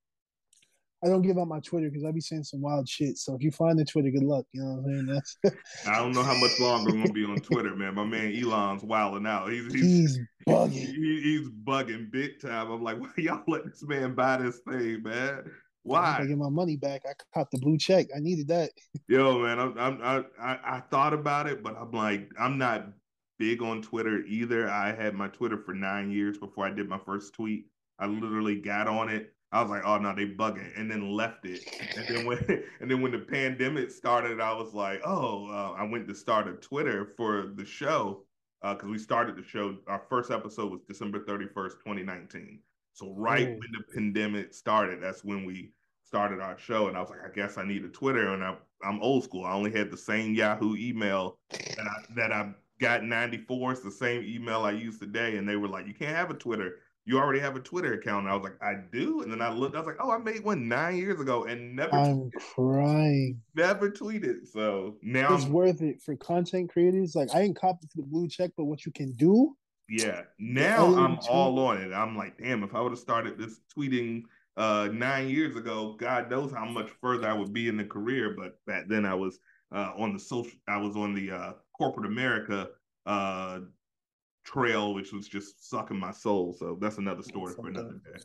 I 1.04 1.08
don't 1.08 1.20
give 1.20 1.36
out 1.36 1.48
my 1.48 1.60
Twitter 1.60 1.90
because 1.90 2.04
I 2.04 2.12
be 2.12 2.20
saying 2.20 2.44
some 2.44 2.62
wild 2.62 2.88
shit. 2.88 3.18
So 3.18 3.34
if 3.34 3.42
you 3.42 3.50
find 3.50 3.78
the 3.78 3.84
Twitter, 3.84 4.08
good 4.08 4.22
luck. 4.22 4.46
You 4.52 4.62
know 4.62 4.80
what 4.80 4.90
I'm 4.90 5.22
saying? 5.44 5.58
I 5.86 5.98
don't 5.98 6.12
know 6.12 6.22
how 6.22 6.36
much 6.38 6.58
longer 6.58 6.90
I'm 6.90 7.02
gonna 7.02 7.12
be 7.12 7.26
on 7.26 7.36
Twitter, 7.40 7.76
man. 7.76 7.94
My 7.94 8.04
man 8.04 8.34
Elon's 8.34 8.82
wilding 8.82 9.26
out. 9.26 9.52
He's 9.52 9.70
he's, 9.72 9.82
he's 9.82 10.20
bugging. 10.48 10.70
He, 10.70 11.20
he's 11.22 11.50
bugging 11.50 12.10
big 12.10 12.40
time. 12.40 12.70
I'm 12.70 12.82
like, 12.82 12.98
why 13.00 13.10
y'all 13.18 13.44
let 13.46 13.66
this 13.66 13.82
man 13.82 14.14
buy 14.14 14.38
this 14.38 14.60
thing, 14.66 15.02
man? 15.02 15.44
Why? 15.82 16.20
I 16.20 16.24
get 16.24 16.38
my 16.38 16.48
money 16.48 16.78
back. 16.78 17.02
I 17.06 17.12
caught 17.34 17.50
the 17.50 17.58
blue 17.58 17.76
check. 17.76 18.06
I 18.16 18.20
needed 18.20 18.48
that. 18.48 18.70
Yo, 19.06 19.40
man, 19.40 19.58
I'm, 19.58 19.78
I'm 19.78 20.26
I 20.40 20.58
I 20.64 20.82
thought 20.90 21.12
about 21.12 21.46
it, 21.46 21.62
but 21.62 21.76
I'm 21.78 21.92
like, 21.92 22.30
I'm 22.40 22.56
not 22.56 22.86
big 23.38 23.60
on 23.60 23.82
Twitter 23.82 24.22
either. 24.26 24.70
I 24.70 24.94
had 24.94 25.12
my 25.12 25.28
Twitter 25.28 25.58
for 25.58 25.74
nine 25.74 26.10
years 26.10 26.38
before 26.38 26.66
I 26.66 26.70
did 26.70 26.88
my 26.88 27.00
first 27.04 27.34
tweet. 27.34 27.66
I 27.98 28.06
literally 28.06 28.56
got 28.56 28.88
on 28.88 29.10
it 29.10 29.33
I 29.54 29.62
was 29.62 29.70
like, 29.70 29.82
oh 29.84 29.98
no, 29.98 30.12
they 30.12 30.26
bugging, 30.26 30.76
and 30.76 30.90
then 30.90 31.12
left 31.12 31.46
it. 31.46 31.60
And 31.96 32.08
then 32.08 32.26
when 32.26 32.38
and 32.80 32.90
then 32.90 33.00
when 33.00 33.12
the 33.12 33.20
pandemic 33.20 33.92
started, 33.92 34.40
I 34.40 34.52
was 34.52 34.74
like, 34.74 35.00
oh, 35.04 35.48
uh, 35.48 35.80
I 35.80 35.84
went 35.84 36.08
to 36.08 36.14
start 36.14 36.48
a 36.48 36.54
Twitter 36.54 37.12
for 37.16 37.52
the 37.54 37.64
show 37.64 38.24
because 38.60 38.88
uh, 38.88 38.90
we 38.90 38.98
started 38.98 39.36
the 39.36 39.44
show. 39.44 39.76
Our 39.86 40.02
first 40.08 40.32
episode 40.32 40.72
was 40.72 40.80
December 40.88 41.24
thirty 41.24 41.46
first, 41.46 41.78
twenty 41.78 42.02
nineteen. 42.02 42.58
So 42.94 43.14
right 43.16 43.48
when 43.48 43.60
the 43.72 43.84
pandemic 43.94 44.52
started, 44.54 45.00
that's 45.00 45.22
when 45.22 45.44
we 45.44 45.70
started 46.02 46.40
our 46.40 46.58
show. 46.58 46.88
And 46.88 46.96
I 46.96 47.00
was 47.00 47.10
like, 47.10 47.24
I 47.24 47.32
guess 47.32 47.56
I 47.56 47.64
need 47.64 47.84
a 47.84 47.88
Twitter. 47.88 48.34
And 48.34 48.42
I, 48.42 48.56
I'm 48.82 49.00
old 49.02 49.22
school. 49.22 49.44
I 49.44 49.52
only 49.52 49.70
had 49.70 49.90
the 49.90 49.96
same 49.96 50.34
Yahoo 50.34 50.74
email 50.76 51.38
that 51.50 51.86
I 51.86 52.14
that 52.16 52.32
I 52.32 52.52
got 52.80 53.04
94. 53.04 53.72
It's 53.72 53.82
the 53.82 53.90
same 53.90 54.24
email 54.24 54.62
I 54.62 54.72
use 54.72 54.98
today. 54.98 55.36
And 55.36 55.48
they 55.48 55.56
were 55.56 55.68
like, 55.68 55.86
you 55.86 55.94
can't 55.94 56.16
have 56.16 56.30
a 56.30 56.34
Twitter 56.34 56.80
you 57.06 57.18
already 57.18 57.40
have 57.40 57.54
a 57.56 57.60
Twitter 57.60 57.94
account. 57.94 58.24
And 58.24 58.32
I 58.32 58.36
was 58.36 58.44
like, 58.44 58.62
I 58.62 58.74
do. 58.92 59.20
And 59.22 59.30
then 59.30 59.42
I 59.42 59.52
looked, 59.52 59.76
I 59.76 59.78
was 59.78 59.86
like, 59.86 59.98
oh, 60.00 60.10
I 60.10 60.18
made 60.18 60.42
one 60.42 60.68
nine 60.68 60.96
years 60.96 61.20
ago 61.20 61.44
and 61.44 61.76
never 61.76 61.94
I'm 61.94 62.30
tweeted. 62.30 62.54
crying. 62.54 63.42
Never 63.54 63.90
tweeted. 63.90 64.48
So 64.50 64.96
now 65.02 65.34
it's 65.34 65.44
I'm, 65.44 65.52
worth 65.52 65.82
it 65.82 66.00
for 66.02 66.16
content 66.16 66.70
creators. 66.70 67.14
Like 67.14 67.34
I 67.34 67.42
ain't 67.42 67.56
copied 67.56 67.90
for 67.90 67.98
the 67.98 68.06
blue 68.06 68.28
check, 68.28 68.52
but 68.56 68.64
what 68.64 68.86
you 68.86 68.92
can 68.92 69.12
do. 69.12 69.54
Yeah. 69.88 70.22
Now 70.38 70.94
I'm 70.96 71.18
all 71.28 71.58
on 71.58 71.78
it. 71.78 71.92
I'm 71.92 72.16
like, 72.16 72.38
damn, 72.38 72.62
if 72.62 72.74
I 72.74 72.80
would 72.80 72.92
have 72.92 72.98
started 72.98 73.38
this 73.38 73.60
tweeting 73.76 74.22
uh 74.56 74.88
nine 74.92 75.28
years 75.28 75.56
ago, 75.56 75.96
God 75.98 76.30
knows 76.30 76.52
how 76.52 76.64
much 76.64 76.88
further 77.02 77.28
I 77.28 77.34
would 77.34 77.52
be 77.52 77.68
in 77.68 77.76
the 77.76 77.84
career. 77.84 78.34
But 78.38 78.64
back 78.66 78.88
then 78.88 79.04
I 79.04 79.14
was 79.14 79.38
uh 79.74 79.92
on 79.98 80.14
the 80.14 80.18
social 80.18 80.56
I 80.68 80.78
was 80.78 80.96
on 80.96 81.14
the 81.14 81.32
uh 81.32 81.52
corporate 81.76 82.06
America 82.06 82.68
uh 83.04 83.58
trail, 84.44 84.94
which 84.94 85.12
was 85.12 85.26
just 85.26 85.68
sucking 85.68 85.98
my 85.98 86.12
soul. 86.12 86.52
So 86.52 86.78
that's 86.80 86.98
another 86.98 87.22
story 87.22 87.54
for 87.54 87.68
another 87.68 88.00
day. 88.04 88.22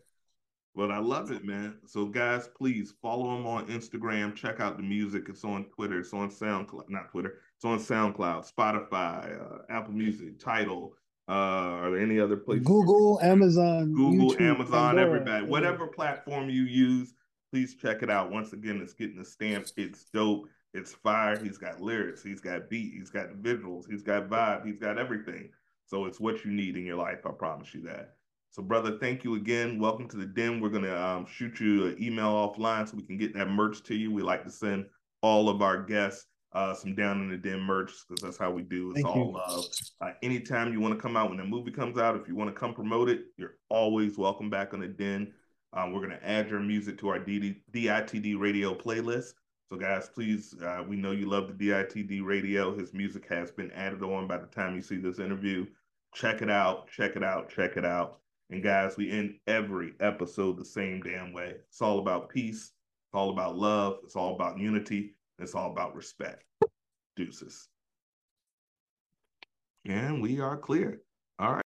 But 0.75 0.91
I 0.91 0.99
love 0.99 1.31
it, 1.31 1.43
man. 1.43 1.77
So 1.85 2.05
guys, 2.05 2.47
please 2.47 2.93
follow 3.01 3.35
him 3.35 3.45
on 3.47 3.67
Instagram. 3.67 4.35
Check 4.35 4.59
out 4.59 4.77
the 4.77 4.83
music. 4.83 5.25
It's 5.27 5.43
on 5.43 5.65
Twitter. 5.65 5.99
It's 5.99 6.13
on 6.13 6.29
SoundCloud. 6.29 6.89
Not 6.89 7.09
Twitter. 7.09 7.39
It's 7.55 7.65
on 7.65 7.79
SoundCloud, 7.79 8.49
Spotify, 8.53 9.41
uh, 9.41 9.57
Apple 9.69 9.93
Music, 9.93 10.39
Tidal. 10.39 10.93
Uh, 11.27 11.31
are 11.31 11.91
there 11.91 11.99
any 12.01 12.19
other 12.19 12.37
places? 12.37 12.65
Google, 12.65 13.19
Amazon, 13.21 13.93
Google, 13.93 14.31
YouTube, 14.31 14.41
Amazon, 14.41 14.95
Pandora. 14.95 15.05
everybody, 15.05 15.45
whatever 15.45 15.87
platform 15.87 16.49
you 16.49 16.63
use, 16.63 17.13
please 17.51 17.75
check 17.75 18.01
it 18.01 18.09
out. 18.09 18.31
Once 18.31 18.53
again, 18.53 18.79
it's 18.81 18.93
getting 18.93 19.19
a 19.19 19.25
stamp. 19.25 19.67
It's 19.75 20.05
dope. 20.05 20.47
It's 20.73 20.93
fire. 20.93 21.37
He's 21.43 21.57
got 21.57 21.81
lyrics. 21.81 22.23
He's 22.23 22.41
got 22.41 22.69
beat. 22.69 22.93
He's 22.93 23.09
got 23.09 23.29
visuals. 23.41 23.85
He's 23.89 24.03
got 24.03 24.29
vibe. 24.29 24.65
He's 24.65 24.79
got 24.79 24.97
everything. 24.97 25.49
So 25.89 26.05
it's 26.05 26.19
what 26.19 26.45
you 26.45 26.51
need 26.51 26.77
in 26.77 26.85
your 26.85 26.97
life. 26.97 27.25
I 27.25 27.31
promise 27.31 27.73
you 27.73 27.81
that. 27.81 28.13
So, 28.51 28.61
brother, 28.61 28.99
thank 28.99 29.23
you 29.23 29.33
again. 29.33 29.79
Welcome 29.79 30.07
to 30.09 30.17
the 30.17 30.25
den. 30.27 30.59
We're 30.59 30.69
gonna 30.69 30.95
um, 30.95 31.25
shoot 31.25 31.59
you 31.59 31.87
an 31.87 31.97
email 31.99 32.29
offline 32.29 32.87
so 32.87 32.95
we 32.95 33.01
can 33.01 33.17
get 33.17 33.33
that 33.33 33.49
merch 33.49 33.81
to 33.85 33.95
you. 33.95 34.11
We 34.11 34.21
like 34.21 34.43
to 34.43 34.51
send 34.51 34.85
all 35.23 35.49
of 35.49 35.63
our 35.63 35.81
guests 35.81 36.27
uh, 36.53 36.75
some 36.75 36.93
down 36.93 37.21
in 37.21 37.29
the 37.29 37.37
den 37.37 37.61
merch 37.61 37.91
because 38.07 38.21
that's 38.21 38.37
how 38.37 38.51
we 38.51 38.61
do. 38.61 38.91
It's 38.91 39.01
thank 39.01 39.07
all 39.07 39.25
you. 39.25 39.33
love. 39.33 39.65
Uh, 39.99 40.11
anytime 40.21 40.71
you 40.71 40.79
want 40.79 40.93
to 40.93 41.01
come 41.01 41.17
out 41.17 41.29
when 41.29 41.39
the 41.39 41.43
movie 41.43 41.71
comes 41.71 41.97
out, 41.97 42.15
if 42.15 42.27
you 42.27 42.35
want 42.35 42.53
to 42.53 42.59
come 42.59 42.75
promote 42.75 43.09
it, 43.09 43.21
you're 43.37 43.55
always 43.69 44.15
welcome 44.15 44.51
back 44.51 44.75
on 44.75 44.81
the 44.81 44.87
den. 44.87 45.33
Um, 45.73 45.91
we're 45.91 46.01
gonna 46.01 46.19
add 46.23 46.51
your 46.51 46.59
music 46.59 46.99
to 46.99 47.09
our 47.09 47.19
DD, 47.19 47.61
DITD 47.71 48.39
radio 48.39 48.75
playlist. 48.75 49.33
So, 49.69 49.75
guys, 49.75 50.07
please, 50.07 50.55
uh, 50.63 50.83
we 50.87 50.97
know 50.97 51.11
you 51.11 51.27
love 51.27 51.47
the 51.47 51.67
DITD 51.67 52.23
radio. 52.23 52.75
His 52.75 52.93
music 52.93 53.27
has 53.29 53.49
been 53.49 53.71
added 53.71 54.03
on 54.03 54.27
by 54.27 54.37
the 54.37 54.47
time 54.47 54.75
you 54.75 54.83
see 54.83 54.97
this 54.97 55.17
interview. 55.17 55.65
Check 56.13 56.41
it 56.41 56.49
out, 56.49 56.89
check 56.89 57.15
it 57.15 57.23
out, 57.23 57.49
check 57.49 57.77
it 57.77 57.85
out. 57.85 58.19
And 58.49 58.63
guys, 58.63 58.97
we 58.97 59.11
end 59.11 59.35
every 59.47 59.93
episode 59.99 60.57
the 60.57 60.65
same 60.65 61.01
damn 61.01 61.33
way. 61.33 61.55
It's 61.69 61.81
all 61.81 61.99
about 61.99 62.29
peace, 62.29 62.63
it's 62.63 63.13
all 63.13 63.29
about 63.29 63.57
love, 63.57 63.97
it's 64.03 64.15
all 64.15 64.35
about 64.35 64.57
unity, 64.57 65.15
it's 65.37 65.53
all 65.53 65.71
about 65.71 65.95
respect. 65.95 66.43
Deuces. 67.15 67.67
And 69.85 70.21
we 70.21 70.39
are 70.39 70.57
clear. 70.57 71.01
All 71.37 71.51
right. 71.51 71.57